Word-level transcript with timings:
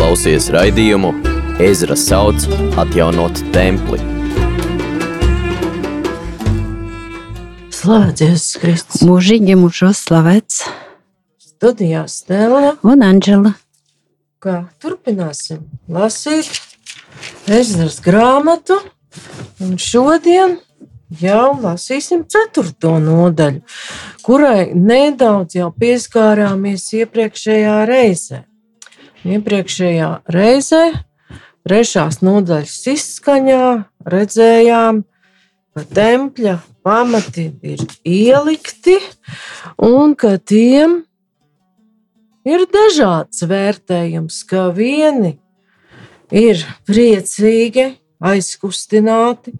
klausies 0.00 0.46
raidījumu 0.48 1.10
Ezra 1.60 1.92
sauc 1.92 2.46
atjaunot 2.80 3.36
templi. 3.52 3.98
Slavēts 7.76 8.24
Jēzus 8.24 8.54
Kristus. 8.62 9.04
Mūžīgi 9.04 9.58
mūžos 9.60 10.00
slavēts 10.06 10.62
Studijā 11.44 12.06
Stela. 12.08 12.78
un 12.80 13.04
Anģela. 13.04 13.52
Kā 14.40 14.72
turpināsim 14.80 15.68
lasīt 15.84 16.48
Ezras 17.44 18.00
grāmatu. 18.00 18.80
Un 19.60 19.76
šodien 19.76 20.62
jau 21.20 21.48
lasīsim 21.60 22.24
ceturto 22.24 22.96
nodaļu, 23.04 23.60
kurai 24.24 24.70
nedaudz 24.72 25.60
jau 25.60 25.74
pieskārāmies 25.76 26.88
iepriekšējā 27.04 27.82
reizē. 27.84 28.46
Iepriekšējā 29.20 30.08
reizē, 30.32 30.84
trešās 31.68 32.22
nodaļas 32.24 32.76
izskaņā, 32.94 33.64
redzējām, 34.08 35.02
ka 35.76 35.84
tempļa 35.98 36.54
pamati 36.86 37.50
ir 37.60 37.84
ielikti 38.00 38.96
un 39.76 40.16
ka 40.16 40.38
tiem 40.40 41.02
ir 42.48 42.64
dažāds 42.72 43.44
vērtējums, 43.44 44.40
ka 44.48 44.70
vieni 44.72 45.36
ir 46.32 46.64
priecīgi, 46.88 47.90
aizkustināti, 48.20 49.52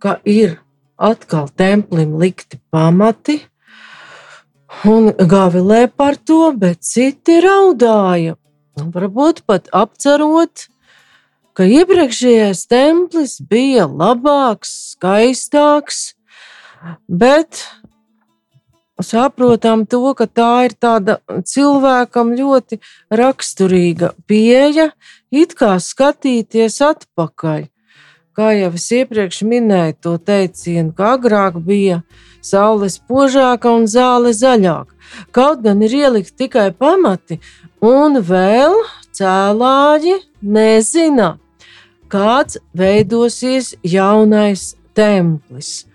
ka 0.00 0.18
ir 0.24 0.56
atkal 0.96 1.50
templim 1.52 2.16
likti 2.20 2.60
pamati 2.72 3.42
un 4.88 5.12
gavilē 5.12 5.86
par 5.92 6.16
to, 6.16 6.48
bet 6.56 6.80
citi 6.80 7.42
raudāja. 7.44 8.38
Varbūt 8.76 9.42
pat 9.44 9.68
apcerot, 9.76 10.68
ka 11.52 11.66
iepriekšējais 11.68 12.64
templis 12.70 13.36
bija 13.44 13.84
labāks, 13.84 14.72
skaistāks, 14.94 16.14
bet 17.08 17.66
saprotam 19.02 19.84
to, 19.84 20.14
ka 20.16 20.24
tā 20.24 20.52
ir 20.68 20.76
tāda 20.80 21.18
cilvēkam 21.28 22.32
ļoti 22.38 22.80
raksturīga 23.12 24.14
pieeja, 24.24 24.92
it 25.30 25.52
kā 25.58 25.76
skatīties 25.76 26.80
atpakaļ. 26.86 27.68
Kā 28.32 28.54
jau 28.56 28.70
es 28.72 28.86
iepriekš 28.96 29.42
minēju, 29.44 29.98
to 30.00 30.16
teicienu, 30.16 30.94
ka 30.96 31.18
agrāk 31.18 31.58
bija 31.60 32.00
saule 32.40 32.88
spožāka 32.88 33.74
un 33.76 33.84
zāle 33.84 34.32
zaļāka. 34.32 34.96
Kaut 35.36 35.60
gan 35.60 35.84
ir 35.84 35.92
ielikt 35.92 36.38
tikai 36.40 36.70
pamati, 36.72 37.42
un 37.82 38.20
vēl 38.22 38.76
cēlāji 39.12 40.20
nezina, 40.42 41.36
kāds 42.12 42.60
veidosies 42.78 43.74
jaunais 43.82 44.72
templis. 44.94 45.86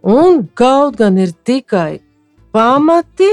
Un 0.00 0.46
kaut 0.54 0.96
gan 1.00 1.18
ir 1.20 1.32
tikai 1.44 2.00
pamati, 2.52 3.30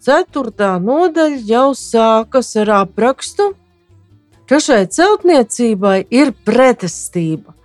ceturtā 0.00 0.76
nodaļa 0.80 1.42
jau 1.48 1.68
sākas 1.76 2.54
ar 2.60 2.72
aprakstu, 2.82 3.50
ka 4.46 4.60
šai 4.62 4.84
celtniecībai 4.92 5.98
ir 6.14 6.32
pretestība 6.46 7.56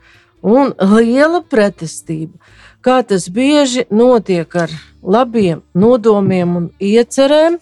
un 0.42 0.74
liela 0.74 1.44
pretestība. 1.46 2.40
Kā 2.82 3.04
tas 3.06 3.28
bieži 3.30 3.86
notiek 3.94 4.56
ar 4.58 4.72
labiem 5.02 5.62
nodomiem 5.78 6.56
un 6.58 6.70
iecerēm, 6.82 7.60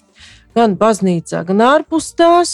gan 0.60 0.76
baznīcā, 0.80 1.46
gan 1.48 1.64
ārpus 1.64 2.12
tās, 2.20 2.52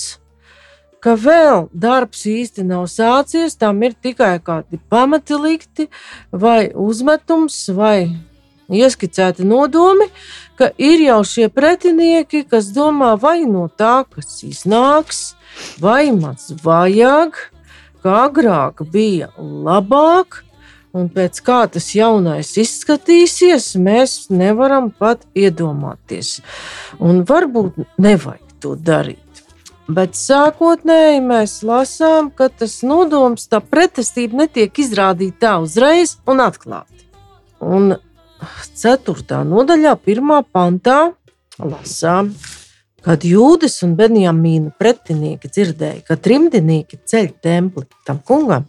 ka 1.02 1.16
vēl 1.18 1.68
darbs 1.74 2.26
īsti 2.30 2.66
nav 2.66 2.88
sācies, 2.92 3.58
tam 3.58 3.82
ir 3.86 3.98
tikai 3.98 4.38
kādi 4.46 4.80
pamati 4.90 5.38
likti, 5.38 5.88
vai 6.32 6.70
uzmetums, 6.74 7.58
vai 7.74 8.14
ieskicēti 8.74 9.46
nodomi, 9.46 10.08
ka 10.58 10.72
ir 10.82 11.04
jau 11.06 11.20
šie 11.28 11.50
pretinieki, 11.54 12.46
kas 12.50 12.72
domā, 12.74 13.14
vai 13.22 13.44
no 13.50 13.68
tā, 13.70 14.00
kas 14.10 14.42
iznāks, 14.46 15.36
vai 15.82 16.10
maz 16.16 16.50
vajag, 16.66 17.38
kā 18.06 18.18
agrāk 18.26 18.86
bija 18.94 19.32
labāk, 19.40 20.44
un 20.96 21.10
pēc 21.12 21.42
kā 21.46 21.60
tas 21.72 21.90
jaunais 21.96 22.54
izskatīsies, 22.62 23.74
mēs 23.82 24.16
nevaram 24.32 24.90
pat 24.96 25.26
iedomāties. 25.36 26.40
Un 27.04 27.24
varbūt 27.28 27.84
nevajag 28.02 28.58
to 28.64 28.76
darīt. 28.80 29.22
Bet 29.86 30.18
sākotnēji 30.18 31.22
mēs 31.22 31.60
lasām, 31.68 32.32
ka 32.34 32.48
tas 32.50 32.80
nodoms, 32.82 33.46
tā 33.52 33.60
pretestība 33.62 34.46
netiek 34.46 34.82
izrādīta 34.82 35.44
tā 35.44 35.54
uzreiz 35.62 36.16
un 36.26 36.42
atklāti. 36.42 37.06
Un 37.62 37.94
4. 38.82 39.44
nodaļā, 39.46 39.94
1. 40.10 40.34
pantā, 40.54 41.00
lasām, 41.62 42.32
kad 43.06 43.26
Jūdas 43.26 43.78
un 43.86 43.94
Benjamīna 44.00 44.74
pretinieki 44.82 45.52
dzirdēja, 45.54 46.02
ka 46.08 46.18
trimdinieki 46.18 47.04
ceļ 47.06 47.30
templi 47.46 47.86
tam 48.08 48.24
kungam, 48.26 48.66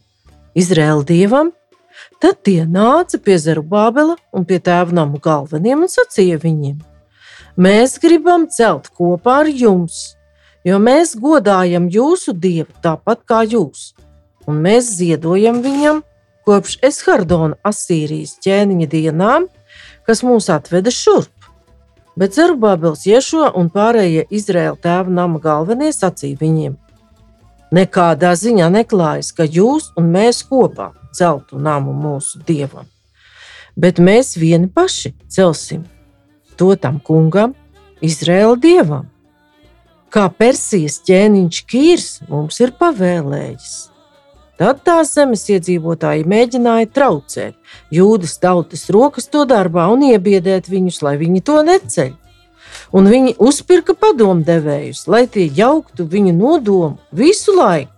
Izraēla 0.56 1.04
dievam, 1.08 1.54
tad 2.26 2.40
tie 2.42 2.64
nāca 2.66 3.20
pie 3.22 3.36
Zerubābela 3.38 4.16
un 4.34 4.42
pie 4.48 4.58
tēva 4.58 4.94
namu 4.98 5.20
galveniem 5.22 5.84
un 5.86 5.90
sacīja 5.90 6.40
viņiem: 6.42 6.80
Mēs 7.54 8.00
gribam 8.02 8.48
celt 8.50 8.88
kopā 8.98 9.42
ar 9.44 9.50
jums, 9.50 10.16
jo 10.66 10.80
mēs 10.82 11.14
godājam 11.22 11.86
jūsu 11.86 12.34
dievu 12.34 12.72
tāpat 12.82 13.22
kā 13.30 13.44
jūs, 13.46 13.92
un 14.50 14.58
mēs 14.64 14.90
ziedojam 14.98 15.62
viņam 15.62 16.02
kopš 16.48 16.80
Eshardona 16.88 17.60
Asīrijas 17.62 18.34
ķēniņa 18.42 18.90
dienām, 18.90 19.46
kas 20.06 20.24
mūs 20.26 20.50
atveda 20.50 20.90
šurp. 20.90 21.30
Bet 22.18 22.34
Zerubābels 22.34 23.06
Iešo 23.06 23.52
un 23.54 23.70
pārējie 23.70 24.26
Izraēla 24.34 24.82
tēva 24.82 25.14
nama 25.22 25.38
galvenie 25.38 25.94
sacīja 25.94 26.42
viņiem: 26.42 26.74
Nekādā 27.70 28.34
ziņā 28.34 28.72
neklājas, 28.80 29.30
ka 29.30 29.46
jūs 29.46 29.92
un 29.94 30.10
mēs 30.10 30.42
kopā 30.50 30.90
celtu 31.16 31.58
namu 31.58 31.94
mūsu 31.96 32.40
dievam, 32.46 32.86
bet 33.76 33.98
mēs 33.98 34.36
vieni 34.40 34.68
paši 34.68 35.14
celsim 35.32 35.84
to 36.56 36.74
tam 36.80 37.00
kungam, 37.00 37.54
Izraēla 38.04 38.56
dievam. 38.60 39.08
Kā 40.12 40.28
Persijas 40.32 41.00
ķēniņš 41.04 41.60
Kīrs 41.68 42.08
mums 42.30 42.60
ir 42.62 42.72
pavēlējis. 42.78 43.74
Tad 44.56 44.80
tās 44.88 45.10
zemes 45.12 45.42
iedzīvotāji 45.52 46.24
mēģināja 46.28 46.88
traucēt 46.96 47.56
jūdas 47.92 48.38
tautas 48.40 48.86
rokas 48.92 49.28
to 49.28 49.44
darbā 49.48 49.84
un 49.92 50.06
iebiedēt 50.06 50.70
viņus, 50.72 51.02
lai 51.04 51.18
viņi 51.20 51.42
to 51.44 51.58
neceļ. 51.66 52.14
Un 52.96 53.08
viņi 53.10 53.34
uzpirka 53.42 53.92
padomdevējus, 53.98 55.04
lai 55.12 55.26
tie 55.28 55.44
jauktu 55.52 56.06
viņu 56.08 56.32
nodomu 56.36 56.96
visu 57.12 57.52
laiku, 57.56 57.92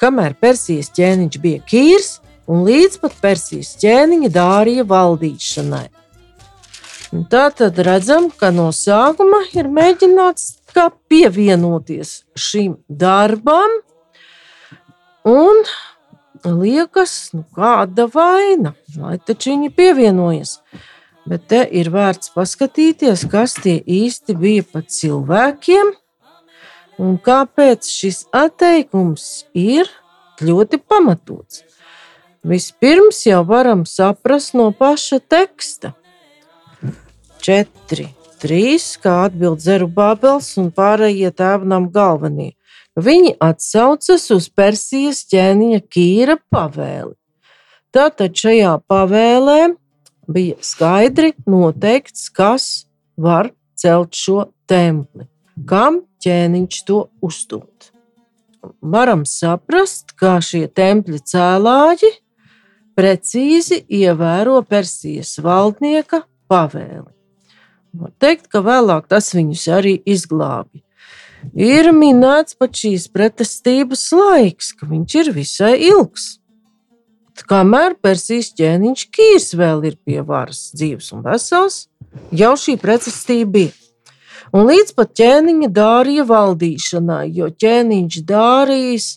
kamēr 0.00 0.34
Persijas 0.40 0.90
ķēniņš 0.96 1.40
bija 1.42 1.62
Kīrs 1.70 2.10
un 2.50 2.66
līdz 2.66 3.00
pat 3.04 3.16
Persijas 3.22 3.74
ķēniņa 3.82 4.32
dārija 4.34 4.84
valdīšanai. 4.90 5.86
Un 7.14 7.24
tā 7.30 7.46
tad 7.54 7.78
redzam, 7.78 8.28
ka 8.30 8.50
no 8.50 8.70
sākuma 8.74 9.44
ir 9.54 9.70
mēģināts 9.70 10.60
pievienoties 11.08 12.24
šim 12.34 12.72
darbam, 12.90 13.70
Un 15.24 15.62
liekas, 16.44 17.30
nu, 17.32 17.46
kāda 17.56 18.04
vaina, 18.12 18.74
lai 19.00 19.16
taču 19.16 19.54
viņi 19.54 19.70
pievienojas. 19.72 20.58
Bet 21.24 21.46
te 21.48 21.62
ir 21.72 21.88
vērts 21.88 22.34
paskatīties, 22.34 23.22
kas 23.32 23.56
tie 23.56 23.78
īsti 23.80 24.36
bija 24.36 24.66
pa 24.68 24.82
cilvēkiem 24.84 25.94
un 27.00 27.16
kāpēc 27.16 27.88
šis 27.88 28.26
atteikums 28.36 29.46
ir 29.56 29.88
ļoti 30.44 30.82
pamatots. 30.84 31.64
Vispirms 32.44 33.22
jau 33.24 33.40
varam 33.48 33.86
saprast 33.88 34.52
no 34.52 34.68
paša 34.76 35.16
teksta. 35.32 35.94
4, 37.40 38.04
3, 38.42 38.88
kā 39.00 39.14
atbild 39.24 39.62
Zerubābels 39.64 40.50
un 40.60 40.68
pārējie 40.68 41.30
tēvnam 41.32 41.86
galvenie. 41.92 42.52
Viņi 43.00 43.32
atsaucas 43.40 44.28
uz 44.34 44.50
Persijas 44.52 45.22
ķēniņa 45.32 45.80
Kīra 45.88 46.36
pavēli. 46.52 47.14
Tātad 47.96 48.36
šajā 48.36 48.74
pavēlē 48.92 49.60
bija 50.28 50.58
skaidri 50.60 51.32
noteikts, 51.48 52.28
kas 52.28 52.66
var 53.16 53.54
celt 53.80 54.12
šo 54.12 54.50
templi, 54.68 55.24
kam 55.64 56.02
ķēniņš 56.20 56.82
to 56.84 57.00
uzdod. 57.24 57.88
Varam 58.80 59.24
saprast, 59.28 60.12
kā 60.20 60.36
šie 60.44 60.66
tempļa 60.68 61.22
cēlāji 61.32 62.12
precīzi 62.96 63.82
ievēro 63.88 64.60
Persijas 64.68 65.36
valdnieka 65.42 66.22
pavēli. 66.50 67.10
Var 67.94 68.10
teikt, 68.18 68.48
ka 68.50 68.62
vēlāk 68.64 69.06
tas 69.10 69.30
viņus 69.34 69.68
arī 69.70 69.98
izglābja. 70.06 70.80
ir 71.54 71.92
minēts 71.92 72.56
pat 72.56 72.72
šīs 72.72 73.08
pretestības 73.12 74.08
laiks, 74.12 74.72
ka 74.72 74.86
viņš 74.86 75.14
ir 75.20 75.30
visai 75.34 75.74
ilgs. 75.90 76.38
Kamēr 77.44 77.96
Persijas 78.00 78.52
ķēniņš 78.56 79.08
Kīrs 79.12 79.54
vēl 79.58 79.84
ir 79.90 79.96
pie 80.06 80.22
varas 80.22 80.70
dzīves 80.74 81.12
un 81.12 81.24
vesels, 81.26 81.88
jau 82.32 82.54
šī 82.56 82.78
pretestība 82.80 83.50
bija. 83.50 83.74
Un 84.54 84.68
līdz 84.70 84.94
pat 84.94 85.10
ķēniņa 85.18 85.68
dārija 85.74 86.24
valdīšanai, 86.28 87.26
jo 87.34 87.50
ķēniņš 87.50 88.20
dārījis 88.28 89.08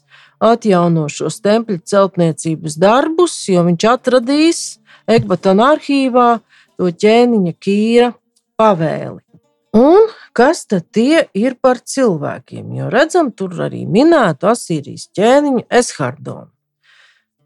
atjauno 0.44 1.07
šos 1.10 1.39
tempļa 1.44 1.80
celtniecības 1.88 2.78
darbus, 2.81 3.38
jo 3.50 3.63
viņš 3.68 3.88
atradīs 3.92 4.66
Ekbatana 5.07 5.72
arhīvā 5.78 6.28
to 6.78 6.89
ķēniņa 6.92 7.54
Kīra 7.63 8.12
pavēli. 8.60 9.24
Un 9.78 10.10
kas 10.36 10.66
tad 10.69 10.88
tie 10.95 11.25
ir 11.38 11.56
par 11.62 11.80
cilvēkiem? 11.80 12.69
Jo 12.75 12.89
redzam, 12.92 13.31
tur 13.31 13.56
arī 13.68 13.86
minēta 13.88 14.51
Asīrijas 14.54 15.07
ķēniņa 15.16 15.66
Eshardona. 15.80 16.50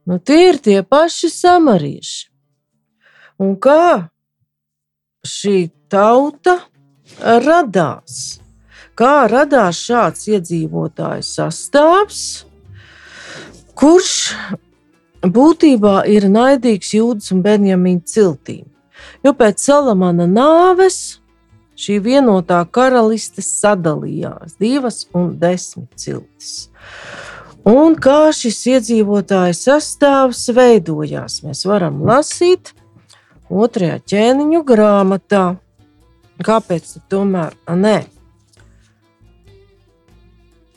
Nu, 0.10 0.18
tie 0.18 0.50
ir 0.50 0.58
tie 0.58 0.82
paši 0.82 1.30
samarieši. 1.30 2.30
Un 3.42 3.56
kā 3.62 4.10
šī 5.26 5.70
tauta 5.92 6.58
radās? 7.22 8.40
Kā 8.98 9.28
radās 9.30 9.80
šāds 9.82 10.28
iedzīvotāju 10.30 11.26
sastāvs, 11.26 12.22
kurš 13.82 14.12
būtībā 15.26 16.04
ir 16.10 16.28
naidīgs 16.30 16.94
Jūdas 16.96 17.32
un 17.34 17.42
Benjamīna 17.46 18.06
ciltīm? 18.06 18.68
Jo 19.26 19.34
pēc 19.38 19.62
Salamana 19.62 20.28
nāves 20.30 21.22
šī 21.82 21.98
vienotā 22.06 22.62
karaliste 22.70 23.42
sadalījās 23.42 24.60
divas 24.62 25.06
un 25.18 25.34
desmit 25.42 25.90
ciltis. 25.98 26.70
Un 27.68 27.94
kā 28.02 28.32
šis 28.34 28.60
iedzīvotāju 28.76 29.58
sastāvs 29.58 30.48
veidojās, 30.58 31.42
mēs 31.46 31.66
varam 31.70 32.00
lasīt 32.06 32.74
otrajā 33.50 34.00
ķēniņu 34.14 34.64
grāmatā. 34.66 35.44
Kāpēc 36.42 36.96
tomēr 37.12 37.54
nē? 37.70 38.00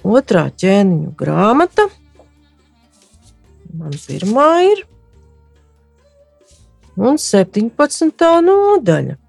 Otrā 0.04 0.50
ķēniņu 0.52 1.14
grāmata, 1.16 1.88
man 3.78 3.94
pirmā 4.06 4.48
ir, 4.70 4.84
un 6.96 7.18
17. 7.20 8.30
nodaļa. 8.48 9.20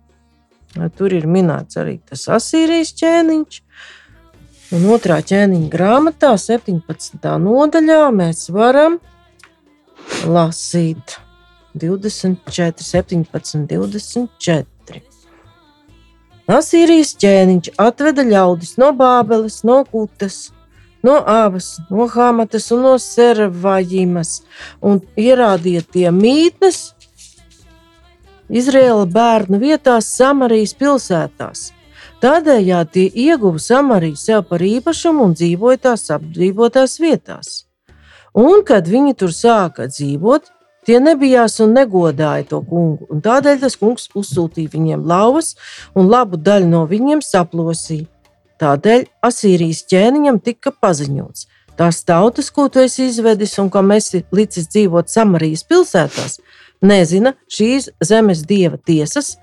Tur 0.97 1.13
ir 1.15 1.23
minēts 1.31 1.77
arī 1.79 1.99
tas 2.03 2.25
asīrijas 2.35 2.91
ķēniņš, 2.99 3.61
Un 4.73 4.87
otrā 4.89 5.19
ķēniņa 5.21 5.67
grāmatā, 5.69 6.31
17. 6.41 7.21
nodaļā, 7.43 7.99
mēs 8.17 8.47
varam 8.49 8.97
lasīt 10.25 11.19
24, 11.77 12.81
17, 12.81 13.67
24. 13.69 15.03
Asīrijas 16.55 17.13
ķēniņš 17.21 17.71
atveda 17.85 18.25
ļaudis 18.25 18.73
no 18.81 18.89
Bābeles, 18.97 19.59
no 19.69 19.83
Kutas, 19.85 20.49
no 21.05 21.19
Abas, 21.29 21.75
no 21.89 22.09
Hamatas 22.11 22.71
un 22.75 22.83
no 22.87 22.97
Servajimas 23.01 24.39
un 24.81 24.99
ierādīja 25.15 25.85
tie 25.95 26.09
mītnes 26.11 26.83
Izraēla 28.49 29.07
bērnu 29.09 29.61
vietās 29.61 30.11
Samarijas 30.17 30.75
pilsētās 30.77 31.69
Tādējādi 32.25 32.91
tie 32.93 33.25
ieguva 33.27 33.59
Samariju 33.59 34.17
sev 34.17 34.45
par 34.49 34.63
īpašumu 34.65 35.27
un 35.27 35.33
dzīvoja 35.35 35.81
tās 35.83 36.07
apdzīvotās 36.15 36.95
vietās. 37.03 37.49
Un, 38.33 38.63
kad 38.67 38.87
viņi 38.87 39.13
tur 39.19 39.33
sāka 39.35 39.85
dzīvot, 39.91 40.47
tie 40.87 40.97
nebijās 41.03 41.59
un 41.61 41.75
negodāja 41.75 42.47
to 42.49 42.63
kungu, 42.65 43.05
un 43.11 43.21
tādēļ 43.25 43.61
tas 43.61 43.77
kungs 43.77 44.09
uzsūtīja 44.15 44.73
viņiem 44.73 45.05
lauvas 45.05 45.53
un 45.93 46.09
labu 46.09 46.39
daļu 46.41 46.71
no 46.71 46.81
viņiem 46.89 47.21
saplosīja. 47.25 48.07
Tādēļ 48.61 49.05
Asīrijas 49.25 49.83
ķēniņam 49.91 50.39
tika 50.43 50.71
paziņots, 50.71 51.47
tās 51.75 52.03
tautas, 52.07 52.51
ko 52.55 52.69
tu 52.71 52.79
esi 52.83 53.09
izvedis 53.09 53.57
un 53.59 53.71
kam 53.73 53.91
esi 53.91 54.23
licis 54.31 54.69
dzīvot 54.71 55.11
Samarijas 55.11 55.65
pilsētās, 55.67 56.39
nezina 56.85 57.35
šīs 57.51 57.89
zemes 58.03 58.45
dieva 58.47 58.79
tiesas, 58.79 59.35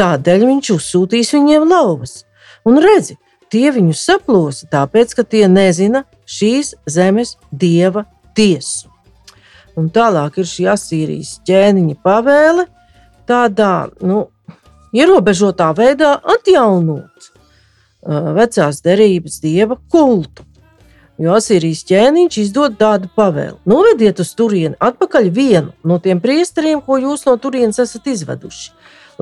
Tādēļ 0.00 0.46
viņš 0.48 0.70
uzsūtīs 0.72 1.32
viņiem 1.36 1.66
lauvas. 1.68 2.22
Un 2.68 2.80
redzi, 2.80 3.18
tie 3.52 3.68
viņus 3.74 4.04
saplosa, 4.06 4.68
tāpēc, 4.72 5.12
ka 5.18 5.24
tie 5.34 5.44
nezina 5.50 6.04
šīs 6.24 6.72
zemes 6.88 7.36
dieva 7.50 8.06
tiesu. 8.36 8.88
Un 9.76 9.88
tālāk 9.92 10.38
ir 10.40 10.48
šī 10.48 10.68
asīrijas 10.72 11.38
ķēniņa 11.48 11.98
pavēle, 12.04 12.66
tādā 13.28 13.88
nu, 14.04 14.26
ierobežotā 14.96 15.70
veidā 15.76 16.16
atjaunot 16.34 17.31
vecās 18.06 18.80
derības 18.84 19.40
dieva 19.42 19.78
kultu. 19.90 20.46
Jo 21.22 21.36
Asīrijas 21.36 21.84
ķēniņš 21.86 22.38
izdod 22.40 22.78
tādu 22.80 23.10
pavēli. 23.14 23.58
Novediet 23.68 24.18
uz 24.24 24.32
turieni 24.34 24.78
atpakaļ 24.80 25.28
vienu 25.30 25.70
no 25.86 26.00
tiem 26.02 26.22
priesteriem, 26.22 26.80
ko 26.82 26.98
jūs 26.98 27.26
no 27.28 27.36
turienes 27.38 27.78
esat 27.82 28.08
izveduši 28.10 28.72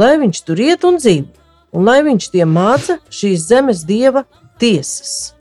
lai 0.00 0.16
viņš 0.20 0.44
tur 0.46 0.60
iet 0.60 0.86
un 0.86 0.98
dzīvo, 1.00 1.28
un 1.76 1.88
lai 1.88 2.00
viņš 2.06 2.30
tiem 2.32 2.54
māca 2.54 2.98
šīs 3.12 3.46
zemes 3.50 3.84
dieva 3.88 4.24
tiesas. 4.60 5.34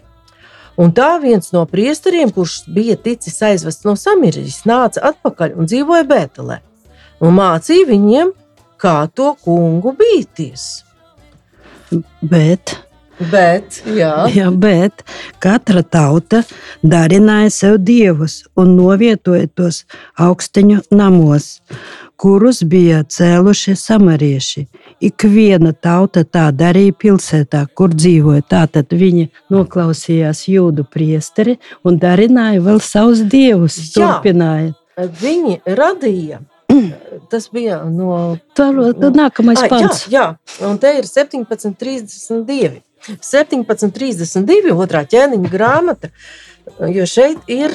Un 0.80 0.94
tā 0.96 1.18
viens 1.20 1.52
no 1.52 1.66
priesteriem, 1.68 2.32
kurš 2.32 2.62
bija 2.72 2.96
ticis 2.96 3.42
aizvests 3.44 3.88
no 3.88 3.98
Samirijas, 4.00 4.62
nāca 4.70 5.04
atpakaļ 5.12 5.58
un 5.60 5.68
dzīvoja 5.68 6.08
Bētelē 6.08 6.62
un 7.20 7.36
mācīja 7.36 7.90
viņiem, 7.90 8.32
kā 8.80 9.02
to 9.12 9.34
kungu 9.44 9.92
bīties. 10.00 10.86
Bet 12.24 12.78
Bet, 13.20 13.82
jā. 13.84 14.14
Jā, 14.38 14.48
bet 14.56 15.04
katra 15.44 15.84
tauta 15.84 16.44
darināja 16.84 17.50
sev 17.52 17.80
dievus 17.84 18.46
un 18.56 18.78
novietoja 18.78 19.50
tos 19.52 19.84
augsteņu 20.16 20.86
namos 20.96 21.58
kurus 22.20 22.64
bija 22.64 23.04
cēlušie 23.04 23.76
samarieši. 23.80 24.66
Ik 25.00 25.24
viena 25.24 25.72
tauta 25.72 26.26
tā 26.28 26.50
darīja 26.52 26.96
pilsētā, 27.04 27.64
kur 27.76 27.96
dzīvoja. 27.96 28.44
Tātad 28.56 28.92
viņi 28.92 29.30
noklausījās 29.54 30.44
jūdu 30.52 30.84
priesteri 30.92 31.56
un 31.88 32.00
darināja 32.02 32.64
vēl 32.66 32.84
savus 32.84 33.24
dievus. 33.24 33.80
Jā, 33.96 34.20
turpināja. 34.20 34.74
Viņi 35.22 35.62
radīja. 35.80 36.42
Tas 37.32 37.48
bija 37.56 37.80
no. 37.88 38.36
Tā 38.58 38.68
ir 38.74 39.16
nākamais 39.16 39.64
pants. 39.72 40.04
Jā, 40.12 40.34
jā, 40.60 40.68
un 40.68 40.78
te 40.82 40.92
ir 41.00 41.08
1732. 41.08 42.84
1732. 43.08 44.76
otrā 44.76 45.06
ķēniņa 45.08 45.52
grāmata, 45.52 46.12
jo 46.92 47.08
šeit 47.10 47.50
ir, 47.52 47.74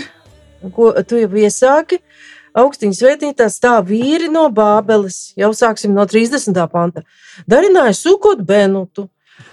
ko 0.74 0.92
tu 1.08 1.20
jau 1.20 1.32
iesāki, 1.44 2.00
uh, 2.00 2.34
augstiņas 2.54 3.00
svētītās 3.02 3.58
tā 3.62 3.74
vīri 3.86 4.30
no 4.32 4.46
Bābeles, 4.54 5.32
jau 5.38 5.50
sāksim 5.56 5.94
no 5.96 6.06
30. 6.10 6.54
panta, 6.70 7.02
darināja 7.50 7.94
sukot 7.98 8.42
Benutu, 8.46 9.08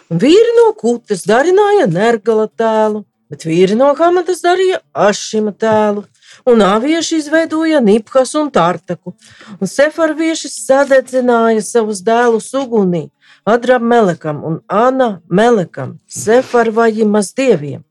vīri 0.10 0.56
no 0.60 0.72
Kutas 0.78 1.26
darināja 1.30 1.90
Nergala 1.90 2.48
tēlu, 2.48 3.04
bet 3.32 3.46
vīri 3.48 3.78
no 3.80 3.92
Hamatas 3.98 4.44
darīja 4.46 4.82
Ašima 4.94 5.54
tēlu, 5.58 6.06
un 6.48 6.62
avieši 6.66 7.22
izveidoja 7.22 7.82
Nipkas 7.84 8.36
un 8.40 8.52
Tartaku, 8.54 9.16
un 9.58 9.72
sefarvieši 9.72 10.52
sadedzināja 10.52 11.64
savus 11.66 12.04
dēlus 12.06 12.52
ugunī, 12.58 13.08
Adrab 13.52 13.84
Melekam 13.84 14.44
un 14.48 14.60
Ana 14.68 15.22
Melekam, 15.30 15.98
Sefarvajimas 16.08 17.34
dieviem. 17.36 17.84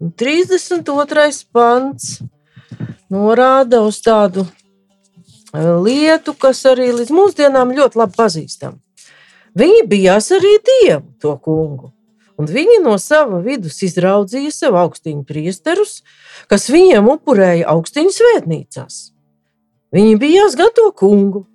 Un 0.00 0.12
32. 0.12 1.46
pants 1.52 2.18
norāda 3.08 3.80
uz 3.86 4.02
tādu 4.04 4.44
e, 4.44 5.62
lietu, 5.80 6.34
kas 6.36 6.60
arī 6.68 6.90
līdz 6.92 7.14
mūsdienām 7.16 7.72
ļoti 7.78 8.02
labi 8.02 8.18
pazīstama. 8.18 8.76
Viņi 9.56 9.86
bijās 9.88 10.28
arī 10.36 10.52
dievu, 10.68 11.06
to 11.24 11.32
kungu. 11.40 11.94
Un 12.36 12.44
viņi 12.52 12.82
no 12.84 12.98
sava 13.00 13.40
vidus 13.40 13.80
izraudzīja 13.86 14.52
sev 14.52 14.76
augstiņu 14.76 15.24
priesterus, 15.24 16.02
kas 16.52 16.68
viņiem 16.68 17.08
upurēja 17.16 17.70
augstiņu 17.72 18.12
svētnīcās. 18.12 19.00
Viņi 19.96 20.18
bijās 20.20 20.60
gan 20.60 20.68
to 20.76 20.90
kungu, 20.92 21.46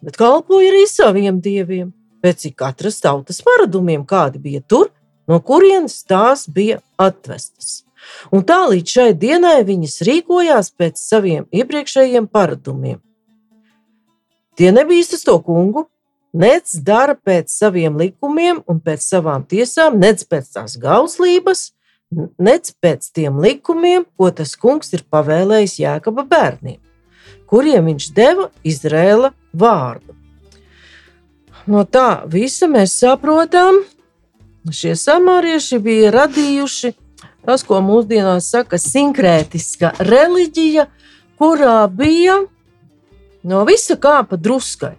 bet 0.00 0.16
kalpoja 0.16 0.72
arī 0.72 0.86
saviem 0.88 1.44
dieviem, 1.44 1.90
pēc 2.22 2.50
katras 2.56 3.00
tautas 3.00 3.40
paradumiem, 3.44 4.04
kādi 4.06 4.40
bija 4.42 4.60
tur, 4.60 4.90
no 5.28 5.40
kurienes 5.40 6.02
tās 6.04 6.46
bija 6.48 6.80
atvestas. 6.98 7.84
Un 8.32 8.44
tā 8.46 8.62
līdz 8.70 8.96
šai 8.96 9.10
dienai 9.14 9.60
viņas 9.66 10.00
rīkojās 10.08 10.72
pēc 10.78 11.00
saviem 11.00 11.46
iepriekšējiem 11.52 12.26
paradumiem. 12.32 12.98
Tie 14.56 14.70
nebīstas 14.74 15.24
to 15.24 15.36
kungu, 15.44 15.86
nec 16.32 16.72
dara 16.86 17.16
pēc 17.16 17.52
saviem 17.52 17.96
likumiem 18.00 18.62
un 18.68 18.80
pēc 18.84 19.04
savām 19.04 19.44
tiesām, 19.48 19.98
nec 20.00 20.24
pēc 20.28 20.50
tās 20.56 20.76
gauslības, 20.80 21.70
nec 22.38 22.72
pēc 22.82 23.10
tiem 23.14 23.40
likumiem, 23.42 24.06
ko 24.18 24.30
tas 24.34 24.56
kungs 24.58 24.92
ir 24.96 25.04
pavēlējis 25.10 25.78
Jēkaba 25.84 26.26
bērniem, 26.28 26.80
kuriem 27.50 27.92
viņš 27.92 28.10
deva 28.16 28.50
Izrēla 28.66 29.32
vārdu. 29.52 30.19
No 31.70 31.84
tā 31.86 32.24
visa 32.26 32.66
mēs 32.66 32.96
saprotam, 32.98 33.84
šie 34.74 34.96
samārieši 34.98 35.78
bija 35.78 36.10
radījuši 36.16 36.90
tas, 37.46 37.62
ko 37.62 37.78
mūsdienās 37.84 38.48
saka, 38.50 38.78
sinkrētiska 38.80 39.92
reliģija, 40.02 40.88
kurā 41.38 41.84
bija 41.86 42.40
no 43.46 43.62
visa 43.68 43.96
kāpa 44.00 44.36
druskai. 44.36 44.96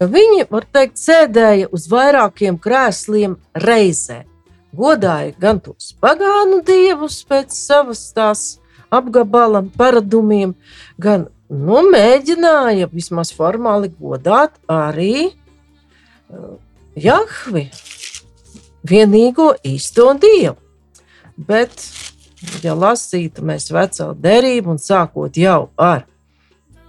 Viņi, 0.00 0.48
var 0.50 0.64
teikt, 0.64 0.96
sēdēja 0.98 1.68
uz 1.72 1.86
vairākiem 1.92 2.56
krēsliem 2.58 3.36
reizē. 3.54 4.24
Godāja 4.74 5.36
gan 5.38 5.60
tos 5.62 5.92
pagānu 6.02 6.64
dievus 6.66 7.20
pēc 7.28 7.52
savas 7.54 8.08
tās 8.16 8.48
apgabala 8.90 9.62
paradumiem, 9.76 10.56
gan 10.98 11.28
nu, 11.52 11.84
mēģināja 11.92 12.88
vismaz 12.90 13.30
formāli 13.36 13.92
godāt 14.00 14.56
arī 14.66 15.34
Jahvi, 16.94 17.68
vienīgo 18.88 19.52
īsto 19.66 20.12
dievu. 20.20 20.56
Bet, 21.34 21.72
ja 22.62 22.76
lasītu 22.78 23.42
mēs 23.42 23.72
veco 23.74 24.12
derību 24.14 24.76
un 24.76 24.82
sākot 24.82 25.36
jau 25.36 25.70
ar 25.74 26.04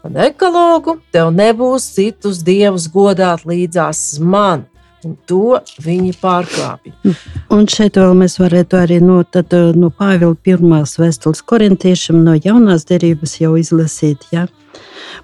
ekologu, 0.06 1.00
tev 1.12 1.32
nebūs 1.34 1.88
citus 1.96 2.44
dievus 2.46 2.88
godāt 2.94 3.46
līdzās 3.50 4.20
man. 4.20 4.65
Un 5.06 5.13
to 5.30 5.60
viņi 5.86 6.15
pārkāpja. 6.18 7.13
Un 7.54 7.68
šeit 7.70 8.00
vēl 8.01 8.15
mēs 8.18 8.39
varētu 8.42 8.77
arī 8.80 8.98
no, 9.04 9.20
tad, 9.22 9.54
no 9.77 9.92
Pāvila 9.94 10.34
pirmās 10.34 10.96
vēstules 10.98 11.44
korintiešiem, 11.46 12.24
no 12.25 12.34
jaunās 12.34 12.88
derības 12.89 13.36
jau 13.38 13.54
izlasīt. 13.62 14.25
Ja? 14.34 14.48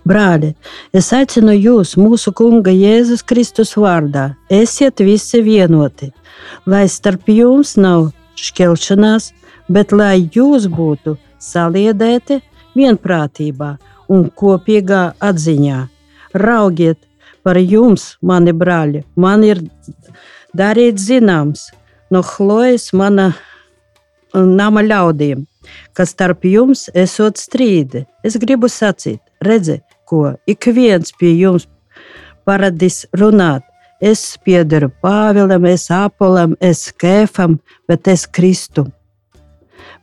Brāļi, 0.08 0.53
es 0.98 1.12
aicinu 1.13 1.53
jūs, 1.53 1.93
mūsu 2.00 2.34
Kunga 2.34 2.74
Jēzus 2.74 3.22
Kristus 3.27 3.75
vārdā, 3.77 4.31
esiet 4.50 5.03
visi 5.05 5.43
vienoti, 5.46 6.10
lai 6.65 6.88
starp 6.89 7.29
jums 7.29 7.75
nav 7.77 8.10
šķelšanās, 8.39 9.31
bet 9.70 9.93
lai 9.93 10.29
jūs 10.34 10.65
būtu 10.72 11.17
saliedēti 11.41 12.39
vienprātībā 12.77 13.75
un 14.12 14.27
kopīgā 14.41 15.03
atziņā. 15.22 15.86
Raugiet 16.34 17.00
par 17.43 17.60
jums, 17.60 18.15
mani 18.22 18.53
brāļi, 18.55 19.03
man 19.15 19.46
ir 19.46 19.62
darīt 20.58 21.00
zināms 21.01 21.70
no 22.12 22.22
Chlojas, 22.25 22.91
mana 22.93 23.31
nama 24.34 24.84
ļaudīm, 24.84 25.46
ka 25.93 26.05
starp 26.08 26.46
jums 26.48 26.88
esot 26.96 27.39
strīdi. 27.39 28.05
Es 28.24 28.38
gribu 28.39 28.70
sacīt, 28.72 29.20
redzi, 29.42 29.82
ko 30.06 30.34
ik 30.48 30.68
viens 30.76 31.14
pie 31.18 31.34
jums 31.40 31.68
paradis 32.46 33.06
runāt. 33.18 33.66
Es 34.02 34.38
piederu 34.42 34.90
Pāvilam, 35.04 35.66
es 35.70 35.92
Apolam, 35.94 36.56
es 36.60 36.88
Kēfam, 36.90 37.60
bet 37.88 38.08
es 38.10 38.26
Kristum. 38.26 38.90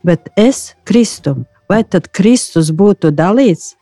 Bet 0.07 0.29
es 0.39 0.73
Kristum, 0.87 1.43
vai 1.67 1.81
tad 1.83 2.07
Kristus 2.15 2.71
būtu 2.71 3.11
dalīts? 3.11 3.73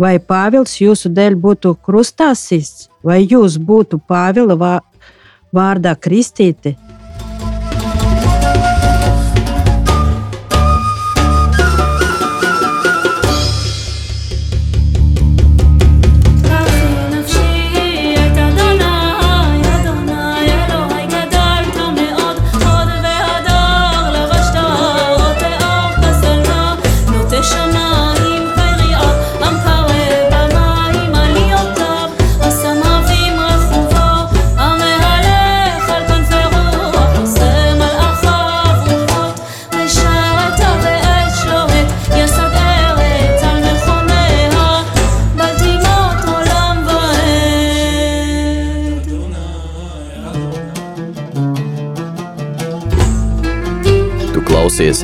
Vai 0.00 0.18
Pāvils 0.20 0.76
jūsu 0.82 1.08
dēļ 1.16 1.38
būtu 1.40 1.74
krustā 1.84 2.34
sists, 2.36 2.90
vai 3.04 3.22
jūs 3.24 3.56
būtu 3.56 4.00
Pāvila 4.04 4.56
vārdā 5.52 5.96
kristīti? 5.96 6.76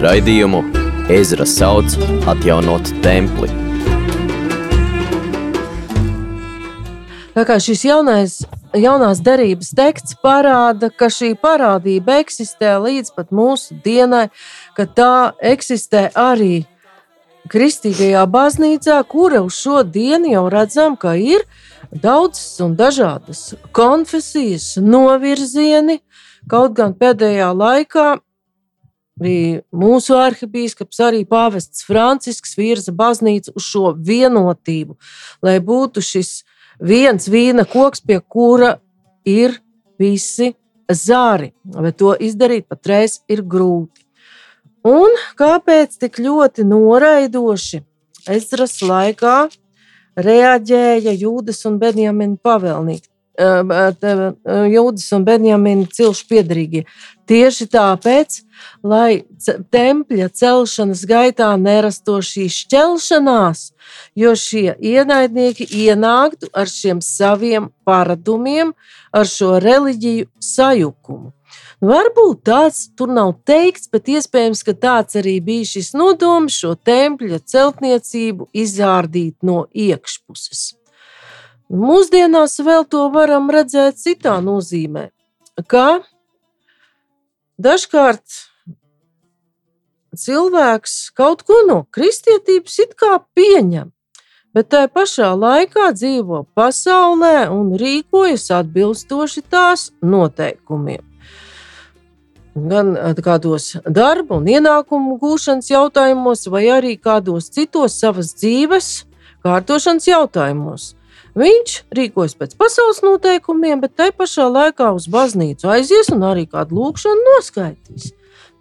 Raidījumu 0.05 0.61
Ezra 1.13 1.47
sauc 1.49 1.95
atjaunot 2.29 2.91
templi. 3.05 3.49
Tā 7.35 7.43
kā 7.49 7.57
šis 7.59 7.81
jaunais, 7.89 8.35
jaunās 8.79 9.19
derības 9.25 9.73
teksts 9.75 10.19
parāda, 10.23 10.91
ka 10.95 11.09
šī 11.11 11.33
parādība 11.41 12.21
eksistē 12.23 12.77
līdz 12.85 13.11
pat 13.17 13.33
mūsu 13.35 13.75
dienai, 13.83 14.29
ka 14.77 14.87
tā 14.87 15.15
eksistē 15.43 16.07
arī 16.15 16.63
kristīgajā 17.51 18.23
baznīcā, 18.31 19.01
kura 19.11 19.43
uz 19.45 19.59
šo 19.59 19.83
dienu 19.83 20.31
jau 20.31 20.45
redzam, 20.53 20.95
ka 21.01 21.17
ir 21.19 21.43
daudzas 21.91 22.61
un 22.65 22.77
dažādas 22.79 23.55
konfesijas, 23.75 24.77
novirzieni. 24.79 26.01
Kaut 26.49 26.77
gan 26.77 26.93
pēdējā 26.93 27.51
laikā 27.57 28.09
Arī 29.21 29.63
mūsu 29.71 30.17
arhibīskaps, 30.19 30.99
arī 31.07 31.23
pāvests 31.29 31.85
Francisks 31.87 32.57
virza 32.59 32.93
baznīcu 32.93 33.55
uz 33.55 33.67
šo 33.69 33.93
vienotību, 33.95 34.97
lai 35.45 35.61
būtu 35.63 36.03
šis 36.03 36.41
viens 36.83 37.29
vīna 37.31 37.63
koks, 37.71 38.03
pie 38.03 38.19
kura 38.19 38.79
ir 39.25 39.61
visi 40.03 40.55
zāri. 40.91 41.53
Bet 41.65 42.01
to 42.03 42.17
izdarīt 42.19 42.67
patreiz 42.67 43.21
ir 43.31 43.45
grūti. 43.47 44.03
Un 44.85 45.15
kāpēc 45.39 45.95
tik 45.97 46.19
ļoti 46.21 46.67
noraidoši 46.69 47.85
Ezras 48.35 48.81
laikā 48.83 49.39
reaģēja 50.19 51.15
Jūdas 51.23 51.65
un 51.71 51.79
Benjamina 51.81 52.37
pavēlnieki? 52.43 53.14
Jūdas 53.35 55.09
un 55.17 55.25
Benjamina 55.27 55.87
cilšu 55.91 56.27
piedarīgie. 56.31 56.85
Tieši 57.27 57.67
tāpēc, 57.73 58.43
lai 58.85 59.25
tempļa 59.75 60.29
celšanas 60.29 61.05
gaitā 61.09 61.49
nerasto 61.59 62.21
šī 62.23 62.47
šķelšanās, 62.53 63.73
jo 64.15 64.35
šie 64.39 64.77
ienaidnieki 64.79 65.67
ienāktu 65.67 66.53
ar 66.53 66.71
šiem 66.71 67.01
saviem 67.03 67.73
paradumiem, 67.85 68.75
ar 69.11 69.27
šo 69.27 69.57
reliģiju 69.59 70.29
sajukumu. 70.39 71.33
Nu, 71.81 71.91
varbūt 71.91 72.45
tāds 72.47 72.87
tur 72.97 73.11
nav 73.13 73.35
teikts, 73.49 73.91
bet 73.93 74.09
iespējams, 74.09 74.63
ka 74.65 74.77
tāds 74.79 75.19
arī 75.21 75.41
bija 75.45 75.67
šis 75.75 75.93
nodoms 75.99 76.61
šo 76.61 76.75
tempļa 76.77 77.43
celtniecību 77.51 78.49
izārdīt 78.53 79.37
no 79.43 79.65
iekšpuses. 79.73 80.84
Mūsdienās 81.73 82.59
vēl 82.61 82.85
to 82.85 83.07
varam 83.13 83.49
redzēt 83.51 83.97
citā 83.97 84.37
nozīmē, 84.45 85.09
ka 85.67 86.03
dažkārt 87.57 88.43
cilvēks 90.15 91.11
kaut 91.17 91.43
ko 91.43 91.63
no 91.69 91.83
kristietības 91.91 92.79
it 92.85 92.93
kā 93.01 93.17
pieņem, 93.37 93.91
bet 94.55 94.69
tajā 94.71 94.91
pašā 94.93 95.31
laikā 95.35 95.89
dzīvo 95.97 96.45
pasaulē 96.55 97.49
un 97.51 97.73
rīkojas 97.81 98.51
atbilstoši 98.61 99.43
tās 99.49 99.91
noteikumiem. 100.03 101.03
Gan 102.55 102.93
kādos 103.19 103.73
darba 103.83 104.37
un 104.39 104.45
ienākumu 104.47 105.17
gūšanas 105.19 105.73
jautājumos, 105.73 106.45
vai 106.47 106.69
arī 106.71 106.95
kādos 107.01 107.49
citos 107.51 107.97
savas 107.99 108.31
dzīves 108.37 109.09
kārtošanas 109.43 110.07
jautājumos. 110.07 110.93
Viņš 111.35 111.79
rīkojas 111.95 112.37
pēc 112.39 112.53
pasaules 112.59 113.01
noteikumiem, 113.03 113.81
bet 113.83 113.97
tai 113.99 114.13
pašā 114.15 114.47
laikā 114.47 114.93
uz 114.95 115.09
baznīcu 115.11 115.67
aizies 115.67 116.13
un 116.15 116.23
arī 116.29 116.47
kādu 116.47 116.79
lūkšanu 116.79 117.27
noskaitīs. 117.33 118.13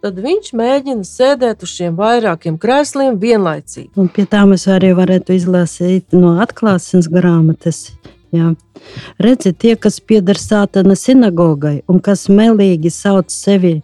Tad 0.04 0.18
viņš 0.20 0.50
mēģina 0.58 1.06
sēdēt 1.08 1.62
uz 1.64 1.70
šiem 1.78 1.94
vairākiem 1.96 2.58
krēsliem 2.60 3.14
vienlaicīgi. 3.22 3.94
Un 3.96 4.10
pie 4.12 4.26
tā 4.28 4.42
mēs 4.50 4.66
arī 4.68 4.90
varētu 4.98 5.32
izlasīt 5.38 6.12
no 6.18 6.34
atklāsmes 6.44 7.08
grāmatas. 7.08 7.86
Jā. 8.34 8.50
Redziet, 9.22 9.60
tie, 9.62 9.76
kas 9.80 10.00
pieder 10.02 10.36
sātana 10.36 10.96
sinagogai 10.98 11.78
un 11.88 12.02
kas 12.04 12.26
melīgi 12.28 12.90
sauc 12.92 13.30
sevi 13.32 13.78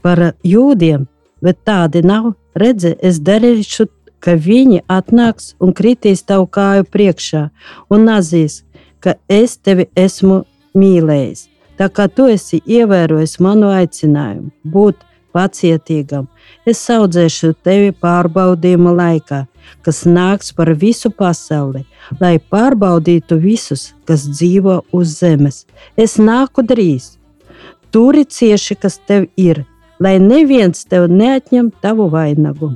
par 0.00 0.30
jūdiem, 0.46 1.08
bet 1.42 1.58
tādi 1.66 2.04
nav. 2.06 2.32
Redzi, 2.56 2.94
es 3.00 3.18
darīšu, 3.24 3.88
ka 4.22 4.36
viņi 4.38 4.82
atnāks 4.90 5.52
un 5.60 5.74
kritīs 5.76 6.22
tavu 6.26 6.46
kāju 6.46 6.86
priekšā 6.94 7.46
un 7.90 8.10
atzīs, 8.12 8.62
ka 9.02 9.16
es 9.28 9.56
tevi 9.58 9.88
esmu 9.98 10.42
mīlējis. 10.78 11.48
Tā 11.78 11.88
kā 11.90 12.06
tu 12.08 12.28
esi 12.30 12.60
ievērojis 12.68 13.38
manu 13.42 13.72
aicinājumu 13.74 14.52
būt 14.74 15.00
pacietīgam, 15.32 16.28
es 16.68 16.82
audzēšu 16.92 17.54
tevi 17.64 17.94
pārbaudījuma 18.04 18.92
laikā, 18.98 19.40
kas 19.82 20.04
nāks 20.06 20.52
par 20.54 20.70
visu 20.78 21.10
pasauli, 21.10 21.82
lai 22.20 22.36
pārbaudītu 22.52 23.40
visus, 23.40 23.90
kas 24.06 24.28
dzīvo 24.28 24.82
uz 24.92 25.16
zemes. 25.18 25.64
Es 25.96 26.18
nāku 26.20 26.62
drīz, 26.68 27.16
turi 27.90 28.24
cieši, 28.28 28.78
kas 28.84 29.00
tev 29.08 29.26
ir, 29.40 29.64
lai 29.98 30.18
neviens 30.22 30.84
tev 30.84 31.08
neatņem 31.10 31.72
tavu 31.82 32.10
vainagu. 32.12 32.74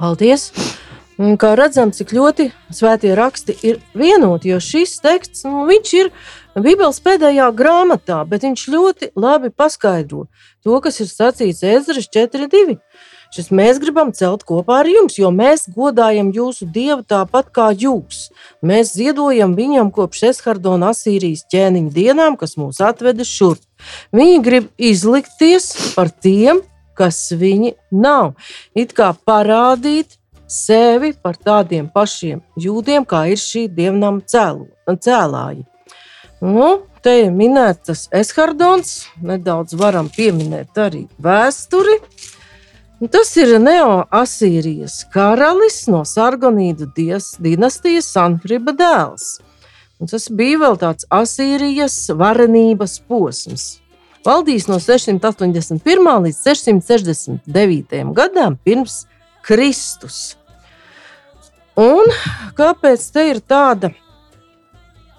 Paldies! 0.00 0.48
Un 1.20 1.34
Kā 1.36 1.50
redzam, 1.58 1.90
cik 1.92 2.14
ļoti 2.16 2.46
svētie 2.72 3.10
raksti 3.12 3.52
ir 3.68 3.82
vienoti, 3.92 4.48
jo 4.54 4.60
šis 4.64 4.94
teksts 5.04 5.44
nu, 5.44 5.66
ir 5.68 6.08
Bībeles 6.56 7.02
pēdējā 7.04 7.50
grāmatā, 7.52 8.22
bet 8.24 8.46
viņš 8.46 8.62
ļoti 8.72 9.10
labi 9.20 9.50
paskaidro 9.52 10.24
to, 10.64 10.78
kas 10.80 11.02
ir 11.04 11.10
sacīts 11.10 11.60
Ezras 11.60 12.08
4.2. 12.08 12.78
Šis 13.30 13.52
mēs 13.52 13.76
gribam 13.78 14.14
celt 14.16 14.46
kopā 14.48 14.80
ar 14.80 14.88
jums, 14.88 15.18
jo 15.20 15.28
mēs 15.30 15.68
godājam 15.76 16.32
jūsu 16.32 16.64
dievu 16.72 17.04
tāpat 17.04 17.52
kā 17.52 17.68
jūs. 17.76 18.30
Mēs 18.64 18.96
ziedojam 18.96 19.52
viņam 19.60 19.92
kopš 19.92 20.24
Eshardona 20.32 20.94
Asīrijas 20.94 21.44
ķēniņa 21.52 21.92
dienām, 21.94 22.40
kas 22.40 22.56
mūs 22.56 22.80
atveda 22.80 23.28
šurp. 23.28 23.60
Viņi 24.16 24.40
grib 24.48 24.72
izlikties 24.80 25.70
par 25.92 26.08
tiem, 26.08 26.64
kas 27.00 27.18
viņi 27.40 27.74
nav. 27.90 28.34
It 28.76 28.92
kā 28.96 29.10
parādīt 29.26 30.20
sevi 30.50 31.14
par 31.14 31.38
tādiem 31.38 31.88
pašiem 31.94 32.42
jūdiem, 32.60 33.06
kā 33.06 33.26
ir 33.32 33.40
šī 33.40 33.66
dievnam 33.72 34.20
cēlāji. 34.26 35.64
Nu, 36.40 36.68
te 37.04 37.16
ir 37.26 37.32
minēts 37.36 38.08
Eshardons, 38.16 38.94
nedaudz 39.22 39.76
varam 39.76 40.08
pieminēt 40.12 40.78
arī 40.80 41.04
vēsturi. 41.22 41.98
Tas 43.12 43.30
ir 43.40 43.54
Neo-Asīrijas 43.60 45.06
karalis 45.12 45.86
no 45.88 46.02
Sargonīdu 46.04 46.90
dinastijas 46.92 48.10
Sanhriba 48.12 48.74
dēls. 48.76 49.38
Un 50.00 50.08
tas 50.08 50.28
bija 50.32 50.58
vēl 50.60 50.76
tāds 50.80 51.06
Asīrijas 51.12 51.96
varenības 52.16 52.98
posms. 53.08 53.79
Valdījis 54.26 54.66
no 54.68 54.76
681. 54.82 55.80
līdz 56.26 56.38
669. 56.44 58.02
gadam 58.16 58.58
pirms 58.60 59.04
Kristus. 59.46 60.36
Un 61.80 62.10
kāpēc 62.58 63.06
te 63.14 63.24
ir 63.30 63.40
tāda 63.40 63.92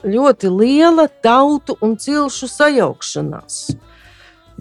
ļoti 0.05 0.51
liela 0.53 1.08
tautu 1.24 1.77
un 1.81 1.96
cilšu 1.98 2.50
sajaukšanās. 2.51 3.62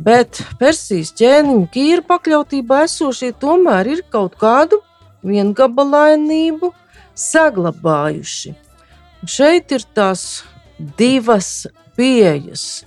Bet 0.00 0.40
Persijas 0.60 1.12
ķēniņa 1.20 1.68
kīra 1.74 2.04
pakļautībā 2.08 2.84
esošie 2.86 3.34
tomēr 3.36 3.90
ir 3.92 4.04
kaut 4.08 4.38
kādu 4.40 4.80
viengabalainību 5.26 6.72
saglabājuši. 7.12 8.54
Un 9.20 9.28
šeit 9.28 9.74
ir 9.76 9.84
tās 9.92 10.46
divas 10.96 11.66
pieejas. 11.98 12.86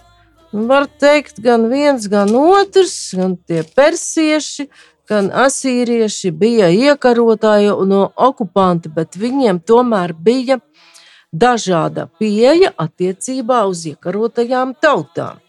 Var 0.53 0.85
teikt, 1.01 1.39
gan 1.41 1.65
viens, 1.71 2.05
gan 2.05 2.29
otrs, 2.37 3.15
gan 3.17 3.31
tie 3.41 3.63
persieši, 3.65 4.67
gan 5.09 5.31
asīrieši 5.33 6.29
bija 6.29 6.67
iekarotāji 6.69 7.71
no 7.89 8.03
okupanti, 8.13 8.91
bet 8.93 9.17
viņiem 9.17 9.63
tomēr 9.65 10.13
bija 10.13 10.59
dažāda 11.33 12.05
pieeja 12.21 12.69
attiecībā 12.77 13.63
uz 13.65 13.87
iekarotajām 13.89 14.75
tautām. 14.77 15.41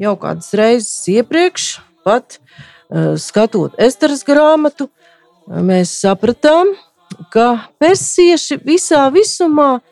Jau 0.00 0.16
kādas 0.20 0.48
reizes 0.56 1.04
iepriekš, 1.12 1.68
pat 2.08 2.38
uh, 2.40 3.12
skatot 3.20 3.76
Esteras 3.76 4.24
grāmatu, 4.24 4.88
mēs 5.46 5.92
sapratām, 6.00 6.72
ka 7.28 7.68
persieši 7.76 8.56
visā 8.64 9.04
visumā 9.12 9.82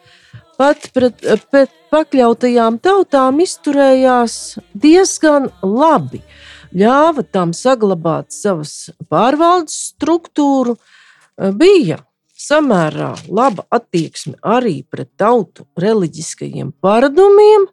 pat 0.58 0.88
pret, 0.94 1.20
pret 1.50 1.72
pakļautajām 1.94 2.80
tautām 2.82 3.38
izturējās 3.44 4.56
diezgan 4.74 5.50
labi. 5.62 6.22
Ļāva 6.74 7.22
tam 7.30 7.52
saglabāt 7.54 8.34
savas 8.34 8.90
pārvaldes 9.10 9.76
struktūru, 9.92 10.74
bija 11.54 12.00
samērā 12.44 13.12
laba 13.30 13.64
attieksme 13.72 14.34
arī 14.42 14.80
pret 14.90 15.12
tautu 15.20 15.68
reliģiskajiem 15.80 16.72
paradumiem. 16.82 17.68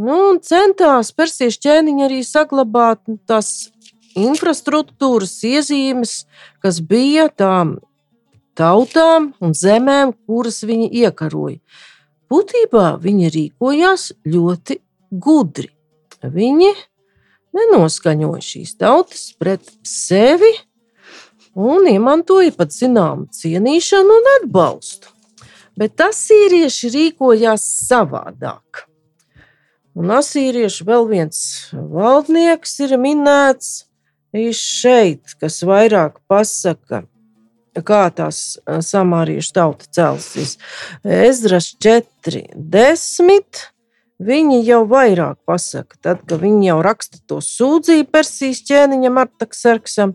Nu, 0.00 0.18
centās 0.40 1.10
persiešu 1.12 1.60
ķēniņi 1.66 2.06
arī 2.06 2.22
saglabāt 2.24 3.02
tās 3.28 3.70
infrastruktūras 4.16 5.36
iezīmes, 5.46 6.24
kas 6.62 6.80
bija 6.80 7.28
tām 7.28 7.76
tautām 8.58 9.32
un 9.40 9.54
zemēm, 9.56 10.14
kuras 10.26 10.62
viņi 10.66 10.90
iekaroja. 11.04 11.58
Būtībā 12.30 12.94
viņi 13.02 13.30
rīkojās 13.34 14.10
ļoti 14.30 14.78
gudri. 15.10 15.70
Viņi 16.22 16.70
nenoskaņoja 17.56 18.44
šīs 18.44 18.76
tautas 18.78 19.30
pret 19.40 19.64
sevi, 19.86 20.52
un 21.58 21.88
izmantoja 21.90 22.52
pat 22.54 22.74
zināmu 22.74 23.26
cienīšanu 23.34 24.20
un 24.20 24.30
atbalstu. 24.36 25.10
Bet 25.80 26.00
asīrieši 26.04 26.90
rīkojās 26.94 27.64
savādāk. 27.88 28.84
Un 29.98 30.12
asīriešu 30.14 30.86
vēl 30.86 31.06
viens 31.10 31.40
valdnieks 31.72 32.76
ir 32.84 32.94
minēts 33.00 33.70
šeit, 34.54 35.34
kas 35.40 35.62
vairāk 35.66 36.20
pasaka, 36.30 37.02
kā 37.86 38.04
tās 38.14 38.58
samāriešu 38.66 39.52
tauta 39.56 39.88
celsies. 39.90 40.56
Ezras 41.04 41.72
4, 41.82 42.46
10. 42.54 43.66
Viņi 44.20 44.58
jau 44.66 44.82
vairāk 44.84 45.38
pasaka, 45.48 45.96
tad, 46.04 46.18
kad 46.28 46.42
viņi 46.42 46.66
jau 46.66 46.82
raksta 46.84 47.22
to 47.24 47.38
sūdzību 47.40 48.10
Persijas 48.12 48.60
ķēniņam, 48.68 49.16
Artaksarksam, 49.22 50.12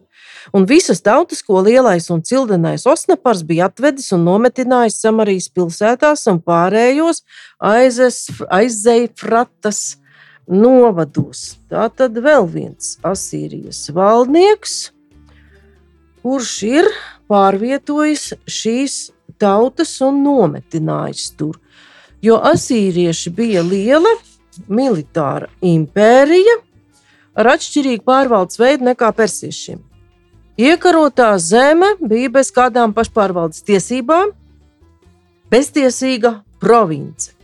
un 0.54 0.68
visas 0.70 1.02
tautas, 1.02 1.42
ko 1.42 1.64
lielais 1.66 2.06
un 2.14 2.22
cildenais 2.22 2.86
Osnapars 2.86 3.42
bija 3.50 3.66
atvedis 3.72 4.12
un 4.14 4.22
nometinājis 4.28 5.02
Samarijas 5.02 5.50
pilsētās 5.50 6.28
un 6.30 6.38
pārējos 6.46 7.26
aizēfratas 8.54 9.98
novados. 10.46 11.58
Tā 11.74 11.90
tad 11.90 12.14
vēl 12.22 12.46
viens 12.46 13.00
Asīrijas 13.02 13.90
valdnieks, 13.90 14.92
kurš 16.26 16.56
ir 16.66 16.90
pārvietojis 17.30 18.32
šīs 18.50 18.96
tautas 19.42 19.94
un 20.02 20.24
nometinājis 20.26 21.30
tur 21.38 21.60
jo 22.26 22.38
asīrieši 22.52 23.32
bija 23.36 23.64
liela 23.66 24.14
militāra 24.72 25.50
impērija 25.66 26.56
ar 27.36 27.52
atšķirīgu 27.56 28.06
pārvaldes 28.08 28.60
veidu 28.60 28.88
nekā 28.88 29.12
persiešiem. 29.16 29.82
Iekarotā 30.56 31.34
zeme 31.44 31.92
bija 32.00 32.32
bez 32.38 32.52
kādām 32.56 32.96
pašpārvaldes 32.96 33.66
tiesībām, 33.68 34.32
beztiesīga 35.52 36.38
province. 36.64 37.35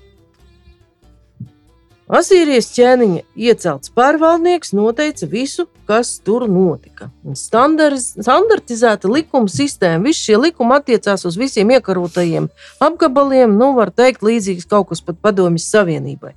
Asīrijas 2.12 2.68
ķēniņa 2.76 3.22
iecelts 3.40 3.92
pārvaldnieks 3.96 4.74
noteica 4.76 5.30
visu, 5.32 5.64
kas 5.88 6.18
tur 6.26 6.44
notika. 6.52 7.08
Standartizēta 7.40 9.08
likuma 9.08 9.48
sistēma, 9.48 10.10
visi 10.10 10.26
šie 10.28 10.42
likumi 10.42 10.76
attiecās 10.76 11.24
uz 11.30 11.38
visiem 11.40 11.72
iekarotajiem 11.72 12.50
apgabaliem, 12.84 13.56
nu, 13.56 13.72
var 13.80 13.94
teikt, 13.96 14.26
līdzīgs 14.28 14.68
kaut 14.68 14.90
kas 14.92 15.04
pat 15.08 15.22
padomjas 15.24 15.70
Savienībai. 15.72 16.34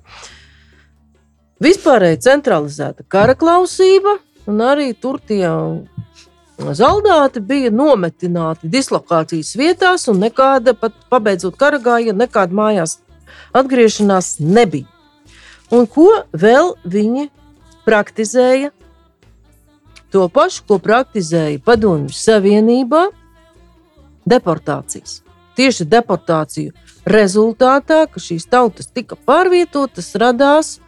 Vispārēji 1.63 2.23
centralizēta 2.23 3.03
kara 3.11 3.35
klausība, 3.35 4.15
un 4.47 4.63
arī 4.63 4.93
tur 4.95 5.19
tie 5.19 5.43
Zaldāti 6.55 7.41
bija 7.43 7.67
nometināti 7.67 8.71
dislokācijas 8.71 9.57
vietās, 9.59 10.07
un 10.07 10.23
nekāda, 10.23 10.71
pat 10.71 10.95
pabeidzot 11.11 11.59
kara 11.59 11.83
gājienu, 11.83 12.21
nekāda 12.23 12.55
mājās 12.55 13.01
atgriešanās 13.51 14.37
nebija. 14.39 14.94
Un 15.73 15.87
ko 15.89 16.09
vēl 16.35 16.75
viņi 16.85 17.29
praktizēja? 17.85 18.71
To 20.13 20.27
pašu, 20.31 20.63
ko 20.67 20.77
praktizēja 20.79 21.59
Padomju 21.65 22.13
Savienībā- 22.13 23.07
deportācijas. 24.33 25.21
Tieši 25.55 25.85
deportāciju 25.85 26.71
rezultātā, 27.05 28.05
ka 28.11 28.19
šīs 28.19 28.47
tautas 28.49 28.87
tika 28.87 29.15
pārvietotas, 29.15 30.13
radās 30.15 30.79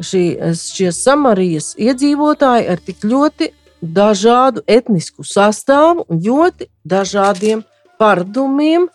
šī, 0.00 0.54
šie 0.56 0.92
Samarijas 0.92 1.74
iedzīvotāji 1.76 2.68
ar 2.70 2.80
tik 2.80 3.04
ļoti 3.06 3.52
dažādu 3.82 4.62
etnisku 4.66 5.26
sastāvu 5.26 6.06
un 6.08 6.20
ļoti 6.22 6.68
dažādiem 6.86 7.64
paradumiem, 7.98 8.88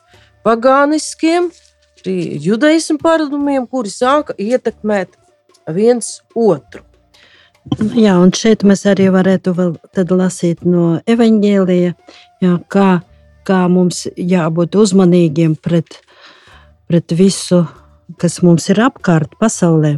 pagāniskiem, 0.46 1.52
arī 2.08 2.40
judaismu 2.40 2.98
paradumiem, 3.04 3.68
kuri 3.68 3.92
sāka 3.92 4.34
ietekmēt 4.40 5.10
viens 5.68 6.22
otru. 6.36 6.84
Jā, 8.00 8.16
un 8.16 8.32
šeit 8.32 8.64
mēs 8.64 8.86
arī 8.88 9.10
varētu 9.12 9.52
lasīt 10.16 10.64
no 10.64 11.02
evaņģēlija, 11.04 11.94
jā, 12.42 12.54
kā, 12.72 13.02
kā 13.44 13.68
mums 13.68 14.06
jābūt 14.16 14.78
uzmanīgiem 14.80 15.58
pret, 15.60 16.00
pret 16.88 17.12
visu, 17.12 17.66
kas 18.18 18.40
mums 18.42 18.70
ir 18.72 18.80
apkārt 18.88 19.36
pasaulē. 19.40 19.98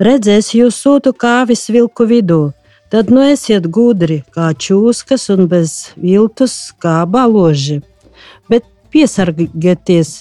Redzēs, 0.00 0.52
jūs 0.52 0.76
sūtu 0.76 1.14
kāvis 1.16 1.70
vilku 1.72 2.04
vidū, 2.04 2.50
tad 2.92 3.08
nu 3.08 3.24
esiet 3.24 3.70
gudri 3.72 4.20
kā 4.34 4.50
čūskas 4.52 5.30
un 5.32 5.46
bez 5.48 5.94
viltus 5.96 6.74
kā 6.82 7.06
baloži. 7.08 7.80
Bet 8.50 8.66
piesargieties 8.92 10.18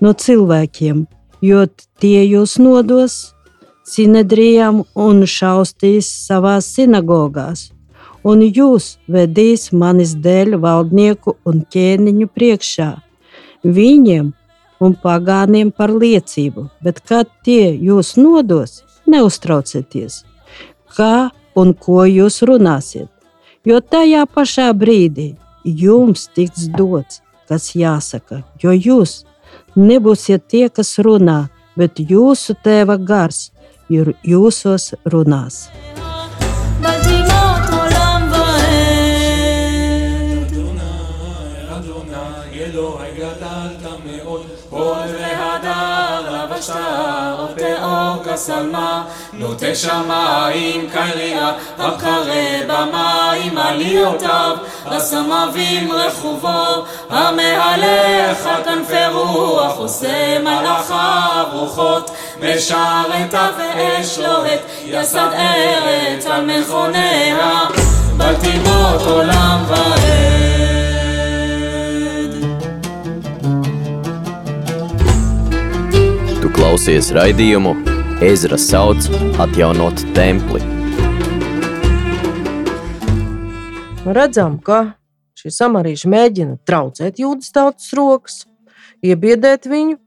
no 0.00 0.12
cilvēkiem, 0.12 1.06
jo 1.42 1.66
tie 2.00 2.22
jūs 2.26 2.58
nodos 2.62 3.18
Sinedrijam 3.88 4.82
un 4.92 5.22
šaustīs 5.24 6.08
savās 6.26 6.66
sinagogās, 6.74 7.70
un 8.20 8.42
jūs 8.44 8.98
vedīs 9.08 9.70
manis 9.72 10.12
dēļ 10.26 10.58
valdnieku 10.60 11.38
un 11.48 11.62
ķēniņu 11.72 12.28
priekšā, 12.34 12.90
viņiem 13.64 14.34
un 14.84 14.96
pagāniem 15.02 15.70
par 15.72 15.94
liecību, 15.94 16.68
bet 16.84 17.00
kad 17.00 17.30
tie 17.48 17.72
jūs 17.72 18.16
nodos, 18.20 18.82
neuztraucieties, 19.08 20.22
kā 20.96 21.30
un 21.56 21.72
ko 21.74 22.04
jūs 22.04 22.42
runāsiet, 22.44 23.08
jo 23.64 23.80
tajā 23.80 24.26
pašā 24.34 24.68
brīdī 24.76 25.32
jums 25.64 26.28
tiks 26.36 26.68
dots, 26.76 27.22
kas 27.48 27.72
jāsaka, 27.72 28.42
jo 28.62 28.76
jūs 28.76 29.22
nebūsiet 29.78 30.48
tie, 30.50 30.66
kas 30.68 30.96
runā, 31.04 31.46
bet 31.78 32.02
jūsu 32.02 32.58
tēva 32.64 32.98
gars 32.98 33.48
ir 33.88 34.12
jūsos 34.26 34.92
runās. 35.06 35.68
שלמה, 48.46 49.02
נוטה 49.32 49.74
שמיים 49.74 50.90
קליע, 50.90 51.50
הקרא 51.78 52.66
במים 52.68 53.58
עליותיו, 53.58 54.56
הסמבים 54.86 55.92
רכובו, 55.92 56.84
המהלך 57.10 58.46
על 58.46 58.64
כנפי 58.64 59.06
רוח, 59.12 59.76
עושה 59.76 60.38
מלאכיו 60.38 61.46
רוחות, 61.52 62.10
משרתיו 62.40 63.52
ואש 63.58 64.18
לוהט, 64.18 64.60
יסד 64.84 65.28
ארץ 65.32 66.26
על 66.26 66.46
מכוניה, 66.46 67.64
בתיבות 68.16 69.02
עולם 69.06 69.64
ועד. 69.68 70.37
Klausies 76.58 77.12
raidījumu 77.14 77.70
Ezra 78.24 78.56
sauc 78.58 79.04
atjaunot 79.38 80.00
templi. 80.16 80.58
Redzam, 84.02 84.56
ka 84.58 84.80
šie 85.38 85.52
samarīši 85.54 86.10
mēģina 86.10 86.56
traucēt 86.66 87.22
jūdas 87.22 87.54
tautas 87.54 87.92
rokas, 87.94 88.40
iebiedēt 89.06 89.70
viņu, 89.70 90.00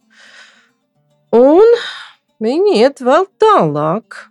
un 1.40 1.76
viņi 2.44 2.82
iet 2.82 3.00
vēl 3.00 3.30
tālāk. 3.40 4.26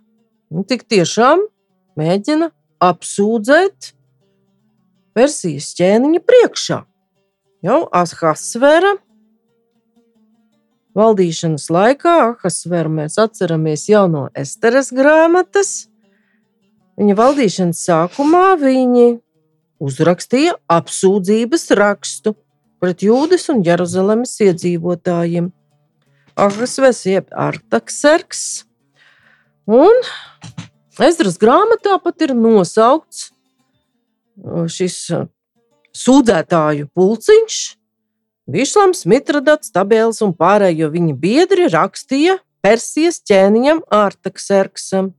Un 0.53 0.67
tik 0.67 0.85
tiešām 0.93 1.41
mēģina 1.97 2.51
apsūdzēt 2.85 3.95
versijas 5.17 5.73
ķēniņa 5.79 6.21
priekšā. 6.21 6.83
Jau 7.65 7.85
Ahasvera 7.89 8.99
valdīšanas 10.97 11.69
laikā 11.71 12.13
Ahasveru 12.31 12.91
mēs 12.97 13.17
atceramies 13.21 13.87
jau 13.89 14.07
no 14.11 14.27
Esteres 14.37 14.91
grāmatas. 14.95 15.87
Viņa 16.99 17.15
valdīšanas 17.17 17.81
sākumā 17.87 18.45
viņi 18.61 19.07
uzrakstīja 19.81 20.57
apsūdzības 20.69 21.69
rakstu 21.79 22.35
pret 22.81 23.05
Jūdas 23.05 23.47
un 23.53 23.63
Jeruzalemes 23.65 24.35
iedzīvotājiem. 24.43 25.51
Ahasvers 26.37 27.03
jeb 27.05 27.31
Artaksers. 27.31 28.65
Un 29.69 29.93
Ezras 31.01 31.37
grāmatā 31.41 31.97
pat 32.03 32.25
ir 32.25 32.33
nosaukts 32.37 33.29
šis 34.71 34.97
sūdzētāju 35.97 36.87
pulciņš, 36.95 37.59
Višlams, 38.51 39.05
Mitradats, 39.07 39.71
Tabēls 39.71 40.17
un 40.25 40.33
pārējo 40.35 40.89
viņa 40.91 41.13
biedri 41.15 41.69
rakstīja 41.71 42.35
Persijas 42.61 43.21
ķēniņam 43.23 43.79
Artakserksam. 43.95 45.13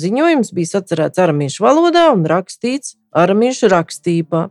Ziņojums 0.00 0.52
bija 0.56 0.70
sacerēts 0.70 1.20
aramiešu 1.20 1.64
valodā 1.66 2.06
un 2.14 2.24
rakstīts 2.28 2.94
aramiešu 3.12 3.68
rakstībā. 3.72 4.46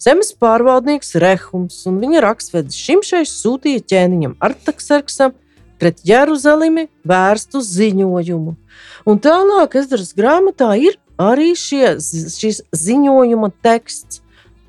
Zemes 0.00 0.30
pārvaldnieks 0.40 1.12
Rehums 1.20 1.82
un 1.90 1.98
viņa 2.00 2.22
rakstvedis 2.24 2.78
Šimšais 2.80 3.34
sūtīja 3.42 3.84
ķēniņam 3.92 4.38
Artakserksam 4.48 5.34
pret 5.78 6.00
Jeruzalemi 6.08 6.86
vērstu 7.04 7.60
ziņojumu. 7.64 8.54
Un 9.04 9.20
tālāk 9.20 9.76
Ezras 9.82 10.14
grāmatā 10.16 10.70
ir 10.80 10.96
arī 11.20 11.52
šie, 11.58 11.98
šis 12.00 12.62
ziņojuma 12.72 13.52
teksts. 13.66 14.22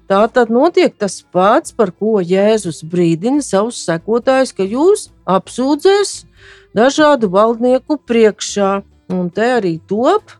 Tā 0.10 0.24
tad 0.34 0.50
notiek 0.50 0.96
tas 0.98 1.20
pats, 1.22 1.70
par 1.70 1.92
ko 1.94 2.18
Jēzus 2.26 2.82
brīdina 2.90 3.44
savus 3.46 3.84
sekotājus, 3.86 4.56
ka 4.58 4.66
jūs 4.66 5.10
apsūdzēs 5.30 6.14
dažādu 6.78 7.30
valdnieku 7.30 8.00
priekšā. 8.10 8.80
Un 9.14 9.30
te 9.34 9.46
arī 9.60 9.76
top 9.90 10.34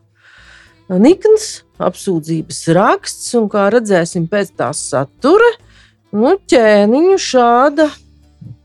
nikns 0.90 1.62
apsūdzības 1.78 2.60
raksts, 2.74 3.30
un 3.38 3.46
kā 3.50 3.68
redzēsim 3.70 4.26
pēc 4.30 4.52
tā 4.58 4.72
satura, 4.74 5.50
nu, 6.14 6.34
ķēniņu 6.50 7.18
šāda 7.22 7.86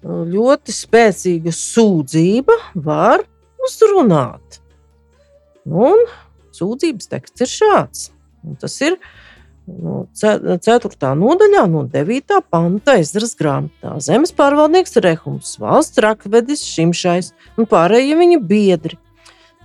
ļoti 0.06 0.74
spēcīga 0.74 1.54
sūdzība 1.54 2.58
var 2.86 3.26
uzrunāt. 3.65 4.60
Un 5.65 6.02
sūdzības 6.56 7.13
teksts 7.13 7.46
ir 7.46 7.52
šāds. 7.52 8.10
Un 8.46 8.58
tas 8.62 8.76
ir 8.86 8.98
no 9.67 10.06
4. 10.13 11.13
nodaļā, 11.19 11.65
no 11.71 11.86
9. 11.91 12.41
panta 12.49 12.97
Ezras 13.01 13.36
grāmatā. 13.39 13.95
Zemes 14.04 14.34
pārvaldnieks 14.36 14.99
Rehums, 15.04 15.56
valsts 15.62 16.01
rakvedis 16.04 16.63
Šimšais 16.67 17.34
un 17.58 17.69
pārējie 17.69 18.19
viņa 18.19 18.39
biedri. 18.45 18.99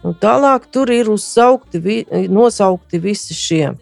Un 0.00 0.16
tālāk 0.16 0.64
tur 0.72 0.88
ir 0.92 1.10
uzsaukti, 1.12 1.80
vi, 1.84 1.96
nosaukti 2.32 3.00
visi 3.02 3.36
šie 3.36 3.74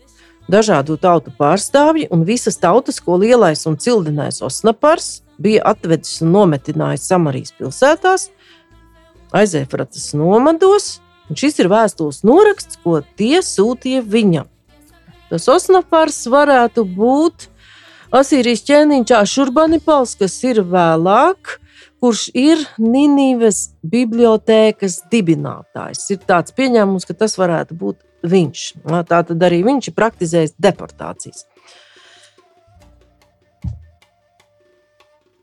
dažādu 0.51 0.97
tautu 0.99 1.31
pārstāvji, 1.39 2.09
un 2.11 2.25
visas 2.27 2.59
tautas, 2.59 2.99
ko 3.05 3.21
lielais 3.21 3.63
un 3.69 3.77
cildinājs 3.79 4.43
Osnapars 4.43 5.21
bija 5.39 5.63
atvedis 5.71 6.19
un 6.25 6.33
nometinājis 6.35 7.07
Samarijas 7.13 7.55
pilsētās, 7.55 8.31
aizēfratas 9.37 10.11
nomados, 10.19 10.97
un 11.29 11.39
šis 11.39 11.61
ir 11.63 11.71
vēstules 11.71 12.25
noraksts, 12.27 12.81
ko 12.83 13.03
tie 13.21 13.39
sūtīja 13.45 14.03
viņam. 14.03 14.49
Tas 15.29 15.49
osnapars 15.53 16.23
varētu 16.31 16.85
būt 16.97 17.49
Asīrijas 18.17 18.63
ķēniņš 18.65 19.13
Ašurbanipals, 19.19 20.15
kas 20.17 20.39
ir 20.49 20.63
vēlāk, 20.65 21.59
kurš 22.01 22.29
ir 22.33 22.63
Nīnīves 22.81 23.75
bibliotēkas 23.85 25.03
dibinātājs. 25.13 26.07
Ir 26.15 26.23
tāds 26.25 26.55
pieņēmums, 26.57 27.05
ka 27.05 27.19
tas 27.25 27.37
varētu 27.37 27.77
būt 27.77 28.01
viņš. 28.25 28.65
Tā 29.11 29.21
tad 29.29 29.45
arī 29.45 29.61
viņš 29.67 29.91
ir 29.91 29.97
praktizējis 29.99 30.57
deportācijas. 30.57 31.45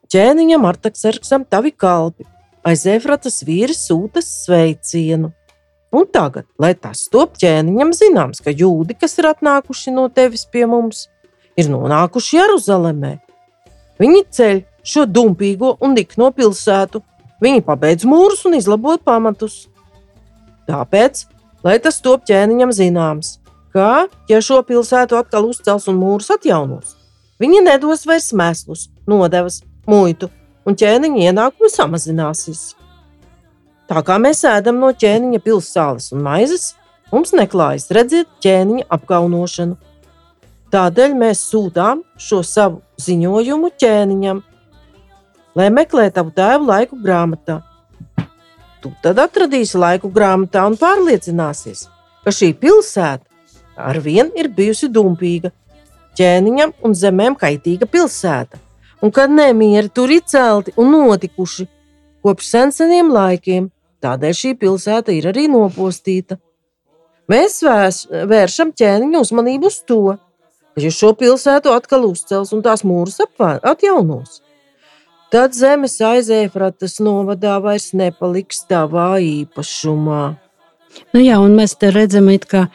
Ķēniņam 0.09 0.65
Artaksarksam 0.65 1.45
tavi 1.49 1.73
kalpi 1.75 2.25
aiz 2.65 2.85
Efratas 2.89 3.43
vīri 3.45 3.75
sūta 3.77 4.23
sveicienu. 4.25 5.29
Un 5.95 6.07
tagad, 6.11 6.43
lai 6.59 6.73
tas 6.75 7.05
top 7.11 7.37
ķēniņam 7.39 7.93
zināms, 7.95 8.41
ka 8.43 8.51
jūdi, 8.51 8.97
kas 8.99 9.15
ir 9.21 9.29
atnākuši 9.29 9.93
no 9.95 10.09
tevis 10.11 10.43
pie 10.51 10.65
mums, 10.67 11.05
ir 11.55 11.69
nonākuši 11.71 12.35
Jeruzalemē. 12.35 13.13
Viņi 14.01 14.25
ceļ 14.35 14.59
šo 14.83 15.05
dumpīgo 15.07 15.75
un 15.79 15.95
nikno 15.95 16.31
pilsētu. 16.35 16.99
Viņi 17.43 17.63
pabeidz 17.63 18.03
mūrus 18.07 18.43
un 18.47 18.57
izlabo 18.59 18.97
pamatus. 18.99 19.65
Tāpēc, 20.67 21.25
lai 21.63 21.77
tas 21.79 22.01
top 22.03 22.25
ķēniņam 22.27 22.75
zināms, 22.75 23.37
ka, 23.75 24.07
ja 24.27 24.43
šo 24.43 24.61
pilsētu 24.67 25.15
atkal 25.19 25.47
uzcels 25.47 25.87
un 25.91 25.99
mūrus 26.01 26.31
atjaunos, 26.33 26.95
viņi 27.39 27.63
nedos 27.69 28.03
vairs 28.09 28.31
mēslus, 28.35 28.87
nodevas, 29.07 29.61
muitu, 29.87 30.31
un 30.65 30.75
ķēniņa 30.79 31.29
ienākumi 31.29 31.71
samazināsies. 31.71 32.73
Tā 33.85 34.01
kā 34.01 34.17
mēs 34.21 34.41
ēdam 34.49 34.79
no 34.81 34.89
ķēniņa 34.89 35.39
pilsētas 35.45 36.09
un 36.15 36.23
maizes, 36.25 36.71
mums 37.11 37.35
neklājas 37.37 37.91
redzēt 37.93 38.29
ķēniņa 38.41 38.87
apkaunošanu. 38.97 39.77
Tādēļ 40.73 41.13
mēs 41.19 41.43
sūtām 41.51 42.01
šo 42.17 42.41
savu 42.43 42.81
ziņojumu 43.01 43.69
ķēniņam, 43.79 44.41
lai 45.55 45.67
meklē 45.71 46.09
tavu 46.15 46.33
tēvu 46.35 46.65
laiku 46.71 46.97
grāmatā. 47.03 47.59
Tu 48.81 48.91
tad 49.05 49.21
atradīsi 49.21 49.77
laiku 49.81 50.09
grāmatā 50.13 50.65
un 50.65 50.75
pārliecināsies, 50.81 51.85
ka 52.25 52.33
šī 52.33 52.51
pilsēta 52.57 53.23
ar 53.77 54.01
vienu 54.01 54.33
ir 54.39 54.49
bijusi 54.49 54.89
dumpīga, 54.89 55.53
ķēniņam 56.17 56.73
un 56.85 56.97
zemēm 56.97 57.37
kaitīga 57.37 57.87
pilsēta, 57.91 58.59
un 59.03 59.13
ka 59.13 59.27
nemieri 59.29 59.93
tur 59.93 60.09
ir 60.09 60.25
celti 60.25 60.73
un 60.81 60.91
notikuši 60.95 61.67
kopš 62.25 62.51
seniem 62.73 63.13
laikiem. 63.13 63.69
Tādēļ 64.05 64.37
šī 64.37 64.53
pilsēta 64.61 65.15
ir 65.15 65.31
arī 65.31 65.47
nopostīta. 65.49 66.37
Mēs 67.31 67.57
vēs, 67.65 68.03
vēršam 68.29 68.75
ķēniņa 68.77 69.21
uzmanību 69.25 69.71
uz 69.71 69.79
to, 69.89 70.01
ka 70.75 70.83
ja 70.83 70.91
šo 70.93 71.13
pilsētu 71.17 71.73
atkal 71.73 72.05
uzcels 72.11 72.53
un 72.53 72.61
tās 72.65 72.85
mūrus 72.85 73.17
atjaunos, 73.41 74.41
tad 75.33 75.57
zemes 75.57 75.97
aizēfratas 76.05 76.99
novadā 77.01 77.57
vairs 77.63 77.93
nepaliks 77.97 78.65
tavā 78.69 79.15
īpašumā. 79.25 80.23
Nu 81.11 81.19
jā, 81.19 81.37
un 81.43 81.55
mēs 81.57 81.73
te 81.79 81.89
redzam, 81.91 82.29
ka 82.47 82.67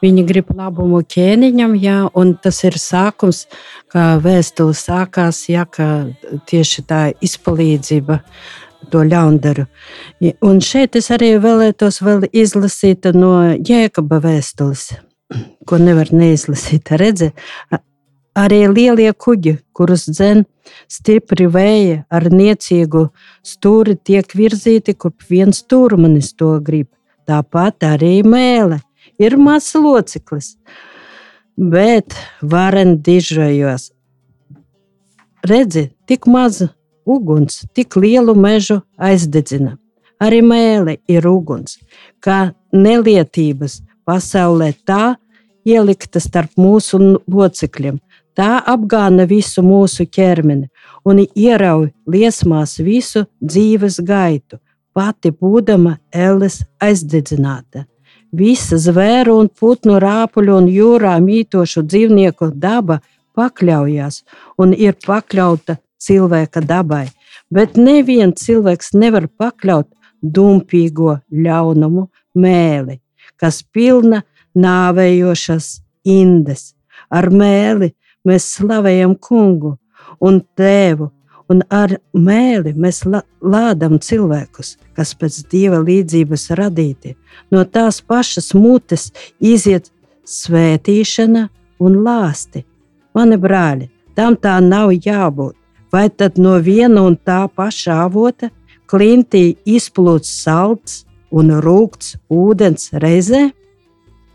viņi 0.00 0.24
grib 0.28 0.52
labumu 0.56 1.02
ķēniņam, 1.04 1.74
jā, 1.82 1.96
un 2.16 2.32
tas 2.40 2.62
ir 2.64 2.78
sākums, 2.80 3.44
kā 3.92 4.14
vēstule 4.22 4.76
sākās, 4.76 5.42
jā, 5.50 5.66
ka 5.68 5.88
tieši 6.48 6.86
tā 6.88 7.00
izpalīdzība 7.24 8.20
to 8.90 9.02
ļaundaru. 9.06 9.66
Un 10.46 10.60
šeit 10.64 10.96
es 10.98 11.10
arī 11.14 11.34
vēlētos 11.42 12.00
vēl 12.04 12.26
izlasīt 12.32 13.08
no 13.16 13.32
Jēkaba 13.56 14.20
vēstules, 14.24 14.88
ko 15.66 15.78
nevar 15.82 16.12
neizlasīt. 16.14 16.92
Redzi, 17.00 17.32
arī 18.36 18.60
lielie 18.70 19.12
kuģi, 19.12 19.56
kurus 19.76 20.06
dzen 20.10 20.44
stipri 20.90 21.48
vēja 21.50 22.04
ar 22.12 22.28
niecīgu 22.32 23.08
stūri, 23.46 23.96
tiek 23.96 24.36
virzīti, 24.36 24.94
kur 24.94 25.14
viens 25.30 25.62
stūrmanis 25.64 26.34
to 26.38 26.56
grib. 26.62 26.90
Tāpat 27.26 27.82
arī 27.88 28.20
mēlē 28.22 28.78
ir 29.18 29.34
mazs 29.40 29.74
loceklis, 29.74 30.54
bet 31.58 32.14
varen 32.42 33.00
dižojos. 33.02 33.90
Redzi, 35.46 35.88
tik 36.06 36.26
maza 36.30 36.75
uguns 37.06 37.64
tik 37.74 37.96
lielu 37.96 38.34
mežu 38.34 38.80
aizdedzina. 38.98 39.76
Arī 40.22 40.40
mēlē 40.42 40.96
ir 41.12 41.26
uguns, 41.28 41.76
kā 42.24 42.52
nelietības 42.72 43.82
pasaulē 44.08 44.72
tā 44.88 45.16
ielikta 45.66 46.20
starp 46.22 46.56
mūsu 46.56 47.00
locekļiem. 47.26 47.98
Tā 48.36 48.60
apgāna 48.68 49.24
visu 49.28 49.64
mūsu 49.64 50.04
ķermeni 50.12 50.68
un 51.08 51.22
ierauj 51.24 51.90
liesmās 52.12 52.76
visu 52.84 53.24
dzīves 53.40 54.00
gaitu, 54.04 54.58
pati 54.92 55.32
būdama 55.32 55.96
elles 56.12 56.60
aizdedzināta. 56.82 57.86
Visa 58.32 58.76
zvēru 58.76 59.38
un 59.40 59.48
putnu 59.48 59.96
rāpuļu 60.02 60.56
un 60.60 60.66
jūrā 60.68 61.14
mītošu 61.22 61.84
dzīvnieku 61.88 62.50
daba 62.52 62.98
pakļaujas 63.36 64.22
un 64.60 64.74
ir 64.74 64.96
pakļauta 65.06 65.78
cilvēka 66.02 66.62
dabai, 66.64 67.06
bet 67.50 67.76
neviens 67.76 68.42
cilvēks 68.44 68.94
nevar 68.94 69.28
pakļaut 69.28 69.88
dumpīgo 70.22 71.18
ļaunumu 71.30 72.06
mēli, 72.36 73.00
kas 73.36 73.62
pilna 73.62 74.22
nāvējošas 74.56 75.68
indes. 76.08 76.72
Ar 77.10 77.28
mēli 77.30 77.92
mēs 78.26 78.48
slavējam 78.56 79.14
kungu 79.22 79.76
un 80.20 80.40
tēvu, 80.58 81.10
un 81.52 81.62
ar 81.70 81.94
mēli 82.12 82.72
mēs 82.74 83.04
lādam 83.06 84.00
cilvēkus, 84.02 84.76
kas 84.96 85.14
pēc 85.14 85.42
dieva 85.52 85.78
līdzības 85.84 86.48
radīti. 86.58 87.14
No 87.52 87.64
tās 87.64 88.00
pašas 88.02 88.52
mutes 88.54 89.12
iziet 89.38 89.92
svētīšana 90.26 91.46
un 91.78 92.00
lāsti. 92.02 92.64
Mani 93.14 93.38
brāļi, 93.40 93.88
tam 94.16 94.34
tā 94.36 94.58
nav 94.64 94.90
jābūt 94.96 95.54
vai 95.96 96.08
tad 96.10 96.36
no 96.36 96.58
viena 96.60 97.06
un 97.08 97.14
tā 97.16 97.46
paša 97.58 97.94
avota 98.04 98.50
klintī 98.90 99.44
izplūst 99.76 100.28
salds 100.28 100.96
un 101.32 101.54
rūkts 101.64 102.18
ūdens 102.28 102.90
reizē? 103.04 103.46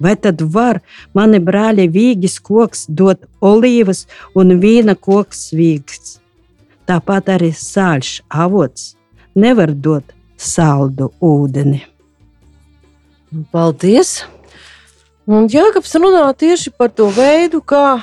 Vai 0.01 0.15
tad 0.17 0.41
var 0.55 0.79
mani 1.13 1.37
brāļi 1.49 1.85
vīgis 1.93 2.39
koks 2.41 2.87
dot 3.01 3.27
olīvas 3.45 4.07
un 4.33 4.55
vīna 4.63 4.95
koks 5.07 5.51
vīgs? 5.53 6.15
Tāpat 6.89 7.29
arī 7.35 7.51
sāļš 7.53 8.09
avots 8.45 8.95
nevar 9.37 9.75
dot 9.87 10.15
saldu 10.37 11.11
ūdeni. 11.21 11.83
Paldies! 13.53 14.23
Un 15.29 15.45
Jānis 15.53 15.93
runā 16.01 16.25
tieši 16.33 16.73
par 16.73 16.89
to 16.89 17.11
veidu, 17.13 17.61
kā 17.61 18.01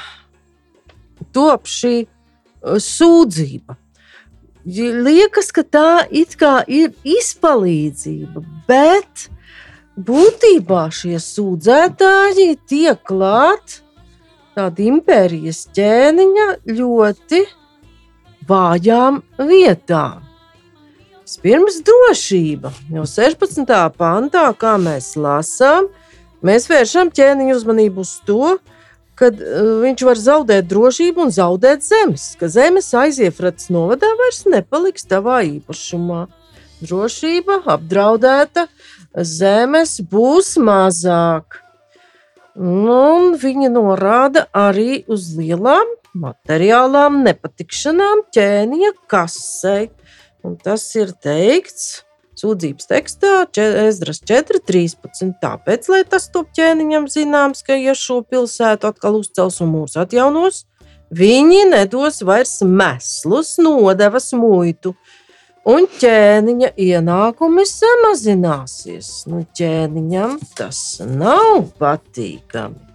top 1.34 1.66
šī 1.66 2.06
sūdzība. 2.62 3.76
Liekas, 4.68 5.50
ka 5.54 5.64
tā 5.64 5.90
ir 6.68 6.92
izpalīdzība, 7.06 8.42
bet 8.68 9.28
būtībā 9.96 10.88
šie 10.92 11.16
sūdzētāji 11.22 12.58
tiek 12.68 13.00
klāt 13.08 13.80
tāda 14.58 14.84
impērijas 14.90 15.64
ķēniņa 15.76 16.48
ļoti 16.68 17.44
vājām 18.48 19.22
vietām. 19.48 20.24
Pirms 21.42 21.82
drošība, 21.84 22.72
jau 22.92 23.04
16. 23.04 23.68
pantā, 24.00 24.46
kā 24.56 24.78
mēs 24.80 25.12
lasām, 25.20 25.90
mēs 26.40 26.68
vēršam 26.70 27.10
ķēniņa 27.12 27.56
uzmanību 27.58 28.00
uz 28.00 28.14
to, 28.24 28.56
ka 28.56 28.77
kad 29.18 29.40
uh, 29.42 29.78
viņš 29.82 30.04
var 30.06 30.20
zaudēt 30.22 30.68
drošību 30.70 31.26
un 31.26 31.34
zaudēt 31.34 31.84
zemes, 31.86 32.30
ka 32.40 32.50
zemes 32.52 32.90
aiziefrats 32.94 33.70
novadā 33.74 34.10
vairs 34.20 34.44
nepaliks 34.50 35.08
tavā 35.10 35.40
īpašumā. 35.48 36.26
Drošība 36.78 37.64
apdraudēta, 37.74 38.68
zemes 39.26 39.98
būs 40.06 40.54
mazāk. 40.62 41.58
Un 42.58 43.34
viņa 43.38 43.70
norāda 43.74 44.46
arī 44.54 45.02
uz 45.10 45.32
lielām 45.38 45.90
materiālām 46.18 47.22
nepatikšanām 47.26 48.24
ķēniņa 48.34 48.92
kasei. 49.10 49.88
Un 50.46 50.54
tas 50.62 50.84
ir 50.98 51.12
teikts 51.22 52.04
sūdzības 52.40 52.88
tekstā 52.90 53.32
Ezras 53.58 54.22
4.13. 54.28 55.34
Tāpēc, 55.42 55.88
lai 55.92 56.02
tas 56.08 56.28
top 56.32 56.50
ķēniņam 56.56 57.08
zināms, 57.12 57.64
ka 57.66 57.76
ja 57.78 57.94
šo 57.98 58.20
pilsētu 58.22 58.90
atkal 58.90 59.20
uzcels 59.20 59.60
un 59.64 59.72
mūs 59.74 59.98
atjaunos, 60.00 60.64
viņi 61.14 61.64
nedos 61.72 62.22
vairs 62.26 62.58
meslus, 62.62 63.56
nodevas 63.62 64.32
muitu, 64.36 64.94
un 65.68 65.88
ķēniņa 66.00 66.74
ienākumi 66.80 67.68
samazināsies. 67.68 69.12
Nu, 69.28 69.44
ķēniņam 69.58 70.38
tas 70.56 71.00
nav 71.04 71.66
patīkami. 71.80 72.87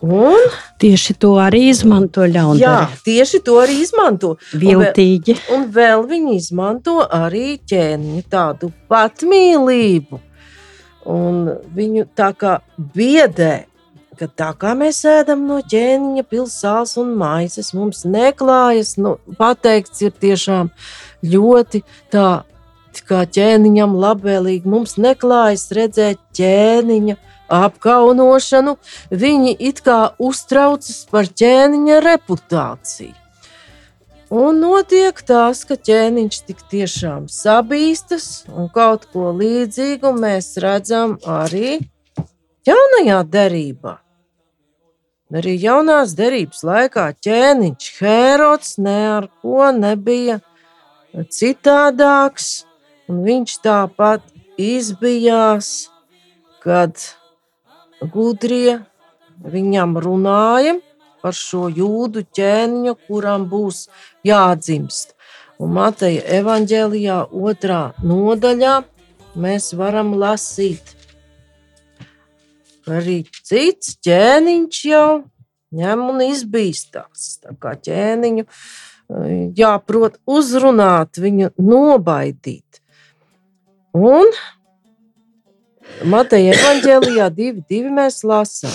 Un? 0.00 0.38
Tieši 0.78 1.16
to 1.18 1.32
arī 1.42 1.64
izmanto 1.72 2.22
ļaunprātīgi. 2.22 2.62
Jā, 2.62 3.02
tieši 3.02 3.40
to 3.42 3.56
arī 3.58 3.80
izmanto. 3.82 4.36
Viltīgi. 4.54 5.34
Un 5.34 5.48
vēl, 5.50 5.56
un 5.56 5.64
vēl 5.74 6.04
viņi 6.12 6.36
izmanto 6.38 7.00
arī 7.02 7.56
ķēniņu 7.66 8.22
tādu 8.30 8.70
patmīlību. 8.90 10.20
Un 11.08 11.40
viņu 11.74 12.04
tā 12.14 12.30
kā 12.38 12.58
biedē, 12.94 13.64
ka 14.18 14.28
tā 14.38 14.52
kā 14.60 14.74
mēs 14.78 15.00
ēdam 15.08 15.46
no 15.48 15.58
ķēniņa 15.66 16.26
pilsētas 16.30 16.94
un 17.02 17.14
maizes, 17.18 17.72
mums 17.74 18.04
neklājas, 18.06 18.94
nu, 19.02 19.16
pateikts 19.38 20.04
ir 20.06 20.14
tiešām 20.14 20.70
ļoti 21.26 21.82
tā, 22.14 22.28
kā 23.08 23.24
ķēniņam 23.34 23.94
labvēlīgi. 23.98 24.68
Mums 24.68 24.94
neklājas 25.00 25.68
redzēt 25.74 26.22
ķēniņa 26.38 27.18
apkaunošanu, 27.48 28.76
viņi 29.10 29.56
it 29.70 29.80
kā 29.86 30.00
uztraucas 30.18 31.06
par 31.10 31.28
ķēniņa 31.28 32.02
reputāciju. 32.04 33.16
Un 34.28 34.58
notiek 34.60 35.16
tas, 35.24 35.62
ka 35.64 35.78
ķēniņš 35.80 36.42
tik 36.44 36.58
tiešām 36.68 37.30
sabīstas, 37.32 38.44
un 38.52 38.68
kaut 38.68 39.06
ko 39.08 39.30
līdzīgu 39.32 40.12
mēs 40.12 40.50
redzam 40.60 41.16
arī 41.24 41.78
jaunajā 42.68 43.22
derībā. 43.32 43.94
Arī 45.32 45.54
jaunās 45.60 46.12
derības 46.16 46.60
laikā 46.64 47.06
ķēniņš 47.24 47.88
Hērods 47.98 48.76
ne 48.84 48.98
ar 49.14 49.30
ko 49.40 49.70
nebija 49.76 50.38
citādāks, 51.32 52.66
un 53.08 53.24
viņš 53.24 53.56
tāpat 53.64 54.24
izbijās, 54.60 55.88
kad 56.60 56.96
gudrie 58.02 58.78
viņam 59.42 59.96
runāja 60.02 60.78
par 61.22 61.34
šo 61.34 61.66
jūdu 61.74 62.22
ķēniņu, 62.34 62.94
kuram 63.08 63.48
būs 63.50 63.86
jādzimst. 64.26 65.14
Un 65.58 65.74
Mateja 65.74 66.22
evanģēlijā 66.38 67.18
otrā 67.34 67.80
nodaļā 68.06 68.76
mēs 69.38 69.72
varam 69.78 70.14
lasīt, 70.18 70.94
arī 72.86 73.24
cits 73.42 73.96
ķēniņš 74.06 74.84
jau 74.86 75.08
ņem 75.74 76.04
un 76.12 76.22
izbīstās. 76.28 77.40
Tā 77.42 77.56
kā 77.60 77.74
ķēniņu 77.74 78.46
jāprot 79.58 80.18
uzrunāt, 80.28 81.18
viņu 81.18 81.50
nobaidīt. 81.58 82.80
Un 83.98 84.30
Mateja 86.04 86.54
evanģēlijā 86.54 87.28
divi, 87.34 87.62
divi 87.68 87.90
mēs 87.90 88.22
lasām. 88.26 88.74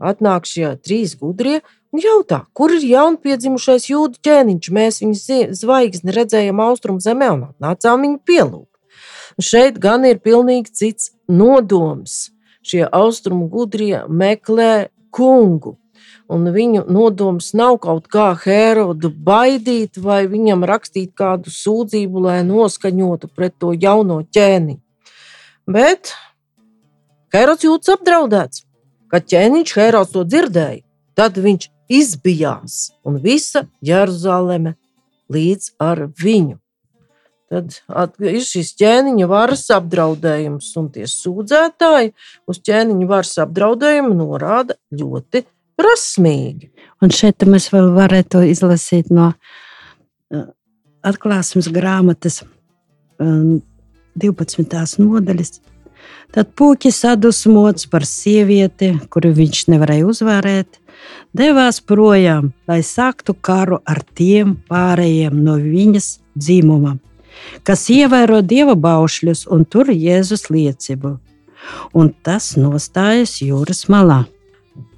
Atnāk 0.00 0.48
šie 0.48 0.74
trīs 0.80 1.14
gudrie 1.20 1.60
un 1.92 2.02
jautā, 2.04 2.42
kur 2.56 2.72
ir 2.72 2.84
jaunpiedzimušais 2.84 3.90
jūdu 3.90 4.20
ķēniņš. 4.24 4.70
Mēs 4.72 5.00
viņu 5.02 5.56
zvaigzni 5.56 6.16
redzējām 6.16 6.60
austrumu 6.64 7.00
zemē 7.04 7.30
un 7.34 7.42
atnācām 7.50 8.04
viņu 8.06 8.20
pielūgt. 8.28 8.68
Šeit 9.40 9.78
gan 9.80 10.04
ir 10.04 10.20
pilnīgi 10.20 10.72
cits 10.76 11.12
nodoms. 11.28 12.30
Šie 12.60 12.84
austrumu 12.84 13.48
gudrie 13.48 14.02
meklē 14.08 14.90
kungu, 15.16 15.78
un 16.30 16.50
viņu 16.52 16.84
nodoms 16.92 17.54
nav 17.56 17.78
kaut 17.80 18.08
kā 18.12 18.30
Herodu 18.44 19.08
baidīt 19.10 19.96
vai 19.96 20.26
viņam 20.30 20.66
rakstīt 20.68 21.14
kādu 21.16 21.52
sūdzību, 21.52 22.26
lai 22.28 22.40
noskaņotu 22.46 23.30
pret 23.34 23.56
to 23.58 23.72
jauno 23.72 24.20
ķēni. 24.28 24.76
Bet 25.70 26.12
Herods 27.34 27.66
jūtas 27.66 27.94
apdraudēts. 27.96 28.64
Kad 29.10 29.26
ķēniņš 29.30 29.74
Herods 29.78 30.14
to 30.14 30.24
dzirdēja, 30.26 30.82
tad 31.18 31.38
viņš 31.38 31.68
izbijās 31.90 32.90
un 33.06 33.18
visa 33.22 33.64
Jeruzaleme 33.82 34.76
līdz 35.30 35.72
ar 35.82 36.06
viņu. 36.20 36.58
Tad 37.50 37.74
ir 38.22 38.44
šis 38.46 38.76
ķēniņa 38.78 39.26
varas 39.26 39.64
apdraudējums, 39.74 40.68
un 40.78 40.86
tie 40.94 41.08
sūdzētāji 41.10 42.12
uz 42.46 42.60
ķēniņa 42.68 43.08
varas 43.10 43.32
apdraudējumu 43.42 44.12
norāda 44.14 44.76
ļoti 44.94 45.42
prasmīgi. 45.80 46.70
Un 47.02 47.10
šeit 47.14 47.42
mēs 47.50 47.66
vēl 47.74 47.90
varētu 47.96 48.44
izlasīt 48.46 49.10
no 49.10 49.32
uh, 49.32 50.46
atklāsmes 51.02 51.66
grāmatas 51.74 52.44
12. 53.18 54.62
Um, 54.62 55.10
nodaļas. 55.10 55.58
Tad 56.30 56.52
puķis 56.54 57.00
sadusmots 57.02 57.88
par 57.90 58.04
sievieti, 58.06 58.92
kuru 59.10 59.32
viņš 59.34 59.64
nevarēja 59.72 60.06
uzvarēt, 60.06 60.78
devās 61.34 61.80
projām, 61.82 62.52
lai 62.70 62.80
sāktu 62.86 63.34
karu 63.34 63.80
ar 63.82 64.02
tiem 64.14 64.54
pārējiem 64.70 65.40
no 65.42 65.56
viņas 65.58 66.12
dzimuma, 66.38 66.96
kas 67.66 67.88
ievēro 67.90 68.44
dieva 68.46 68.76
baušļus 68.78 69.48
un 69.50 69.64
tur 69.66 69.90
Jēzus 69.90 70.46
liecību. 70.54 71.16
Un 71.98 72.12
tas 72.24 72.54
nostājas 72.56 73.40
jūras 73.42 73.84
malā. 73.92 74.22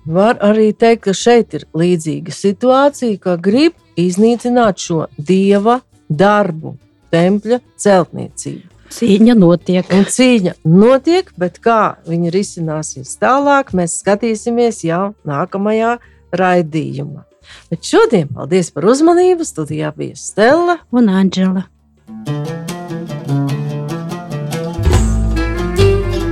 Var 0.07 0.38
arī 0.42 0.71
teikt, 0.75 1.05
ka 1.07 1.14
šeit 1.14 1.57
ir 1.57 1.64
līdzīga 1.79 2.35
situācija, 2.35 3.18
ka 3.23 3.38
grib 3.40 3.75
iznīcināt 3.99 4.83
šo 4.83 5.07
dieva 5.16 5.81
darbu, 6.11 6.77
tempļa 7.14 7.61
celtniecību. 7.81 8.72
Cīņa 8.93 9.37
notiek. 9.39 9.89
Un 9.95 10.05
cīņa 10.13 10.57
notiek, 10.69 11.33
bet 11.41 11.59
kā 11.65 11.97
viņa 12.09 12.33
risināsies 12.35 13.17
tālāk, 13.23 13.73
mēs 13.77 13.99
skatīsimies 14.03 14.83
jau 14.87 15.13
nākamajā 15.29 15.97
raidījumā. 16.37 17.25
Bet 17.73 17.89
šodien 17.89 18.31
paldies 18.33 18.71
par 18.75 18.87
uzmanību. 18.93 19.47
Studijā 19.49 19.93
bija 19.97 20.17
Stela 20.19 20.79
un 20.93 21.11
Anģela. 21.13 21.67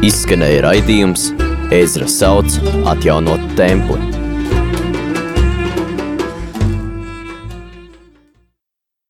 Izskanēja 0.06 0.62
raidījums 0.64 1.28
Ezra 1.76 2.08
sauc 2.08 2.56
atjaunot 2.88 3.52
templi 3.58 4.19